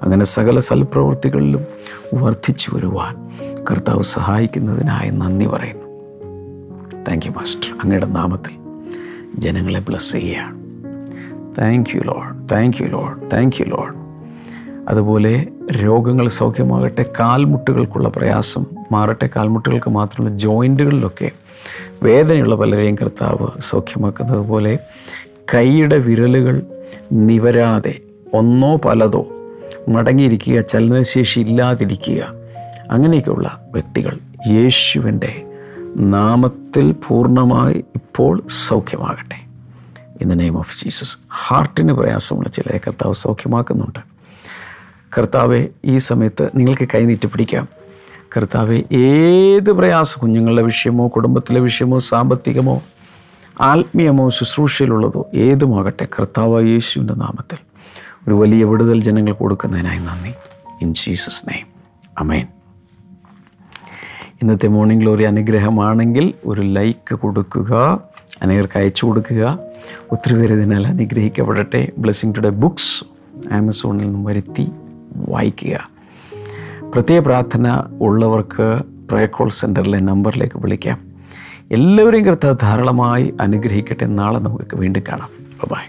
അങ്ങനെ 0.02 0.24
സകല 0.24 0.58
സൽപ്രവൃത്തികളിലും 0.58 1.66
വർദ്ധിച്ചു 2.14 2.76
വരുവാൻ 2.76 3.30
കർത്താവ് 3.70 4.02
സഹായിക്കുന്നതിനായി 4.02 5.10
നന്ദി 5.10 5.46
പറയുന്നു. 5.46 5.82
താങ്ക് 7.08 7.26
യു 7.26 7.30
മാസ്റ്റർ 7.30 7.76
അങ്ങയുടെ 7.82 8.06
നാമത്തിൽ 8.06 8.52
ജനങ്ങളെ 9.38 9.80
ബ്ലസ് 9.80 10.12
ചെയ്യുകയാണ്. 10.12 10.62
Thank 11.58 11.96
you 11.96 12.00
Lord 12.00 12.48
thank 12.52 12.82
you 12.82 12.88
Lord 12.88 13.30
thank 13.32 13.56
you 13.60 13.66
Lord 13.66 14.02
അതുപോലെ 14.88 15.46
രോഗങ്ങൾ 15.84 16.28
സൗഖ്യമാകട്ടെ 16.28 17.04
കാൽമുട്ടുകൾക്കുള്ള 17.20 18.08
പ്രയാസം 18.08 18.66
മാറട്ടെ 18.92 19.30
കാൽമുട്ടുകൾക്ക് 19.36 19.90
മാത്രമല്ല 19.90 20.36
ജോയിന്റുകളിലൊക്കെ 20.36 21.30
വേദനയുള്ള 22.02 22.54
പലരെയും 22.54 22.94
കർത്താവ് 22.94 23.60
സൗഖ്യമാക്കുന്നത് 23.60 24.38
പോലെ 24.38 24.78
കൈയുടെ 25.54 25.98
വിരലുകൾ 25.98 26.62
നിവരാതെ 27.12 28.00
ഒന്നോ 28.34 28.76
പലതോ 28.76 29.28
മടങ്ങിയിരിക്കുക 29.88 30.60
ചലനശേഷി 30.60 31.40
ഇല്ലാതിരിക്കുക. 31.40 32.32
അങ്ങനെയൊക്കെയുള്ള 32.90 33.68
വ്യക്തികൾ 33.72 34.18
യേശുവിന്റെ 34.46 35.46
നാമത്തിൽ 35.96 36.92
പൂർണമായി 36.92 37.84
ഇപ്പോൾ 37.94 38.42
സൗഖ്യമാകട്ടെ. 38.68 39.42
In 40.20 40.28
the 40.28 40.32
name 40.32 40.58
of 40.58 40.84
Jesus 40.84 41.18
ഹാർട്ടിന് 41.46 41.92
പ്രയാസമുള്ള 41.92 42.48
ചിലരെ 42.48 42.80
കർത്താവ് 42.86 43.14
സൗഖ്യമാക്കുന്നുണ്ട്. 43.14 43.98
കർത്താവെ 45.18 45.68
ഈ 45.84 45.96
സമയത്ത് 45.96 46.50
നിങ്ങൾക്ക് 46.54 46.88
കൈനീട്ടി 46.94 47.26
പിടിക്കാം. 47.26 47.68
കർത്താവെ 48.36 48.82
ഏത് 48.92 49.72
പ്രയാസം 49.72 50.20
കുഞ്ഞുങ്ങളുടെ 50.20 50.62
വിഷയമോ 50.62 51.08
കുടുംബത്തിലെ 51.08 51.60
വിഷയമോ 51.60 51.98
സാമ്പത്തികമോ 51.98 52.82
ആത്മീയമോ 53.60 54.30
ശുശ്രൂഷയിലുള്ളതോ 54.30 55.26
ഏതുമാകട്ടെ 55.34 56.04
കർത്താവ് 56.04 56.68
യേശുവിന്റെ 56.68 57.14
നാമത്തിൽ 57.14 57.58
ഒരു 58.28 58.34
വലിയ 58.34 58.64
വിടുതൽ 58.64 59.02
ജനങ്ങൾ 59.02 59.32
കൊടുക്കുന്നതിനായി 59.32 59.98
നന്ദി. 59.98 60.32
ഇൻ 60.82 60.94
ജീസസ് 60.94 61.48
നെയ്മ് 61.48 61.68
അമേൻ 62.18 62.46
ഇന്നത്തെ 64.42 64.68
മോർണിംഗ് 64.68 65.02
ഗ്ലോറി 65.02 65.22
അനുഗ്രഹമാണെങ്കിൽ 65.22 66.34
ഒരു 66.46 66.60
ലൈക്ക് 66.60 67.14
കൊടുക്കുക 67.14 68.00
അനേകർക്ക് 68.42 68.78
അയച്ചു 68.78 69.06
കൊടുക്കുക. 69.06 69.58
ഒത്തിരി 70.12 70.34
പേര് 70.34 70.52
ഇതിനാൽ 70.54 70.86
അനുഗ്രഹിക്കപ്പെടട്ടെ. 70.86 71.92
ബ്ലെസ്സിങ് 71.98 72.34
ടുഡേ 72.34 72.48
ബുക്സ് 72.48 73.04
ആമസോണിൽ 73.52 74.04
നിന്നും 74.04 74.24
വരുത്തി 74.24 74.68
വായിക്കുക. 75.14 75.88
പ്രത്യേക 76.94 77.22
പ്രാർത്ഥന 77.22 77.82
ഉള്ളവർക്ക് 78.00 78.82
പ്രയർ 79.10 79.28
കോൾ 79.28 79.48
സെന്ററിലെ 79.48 79.98
നമ്പറിലേക്ക് 79.98 80.58
വിളിക്കാം. 80.58 80.98
എല്ലാവരെയും 81.70 82.24
കർത്താവ് 82.26 82.56
ധാരാളമായി 82.62 83.34
അനുഗ്രഹിക്കട്ടെ. 83.40 84.06
നാളെ 84.06 84.38
നമുക്ക് 84.38 84.76
വീണ്ടും 84.76 85.02
കാണാം. 85.08 85.28
ബൈ 85.72 85.84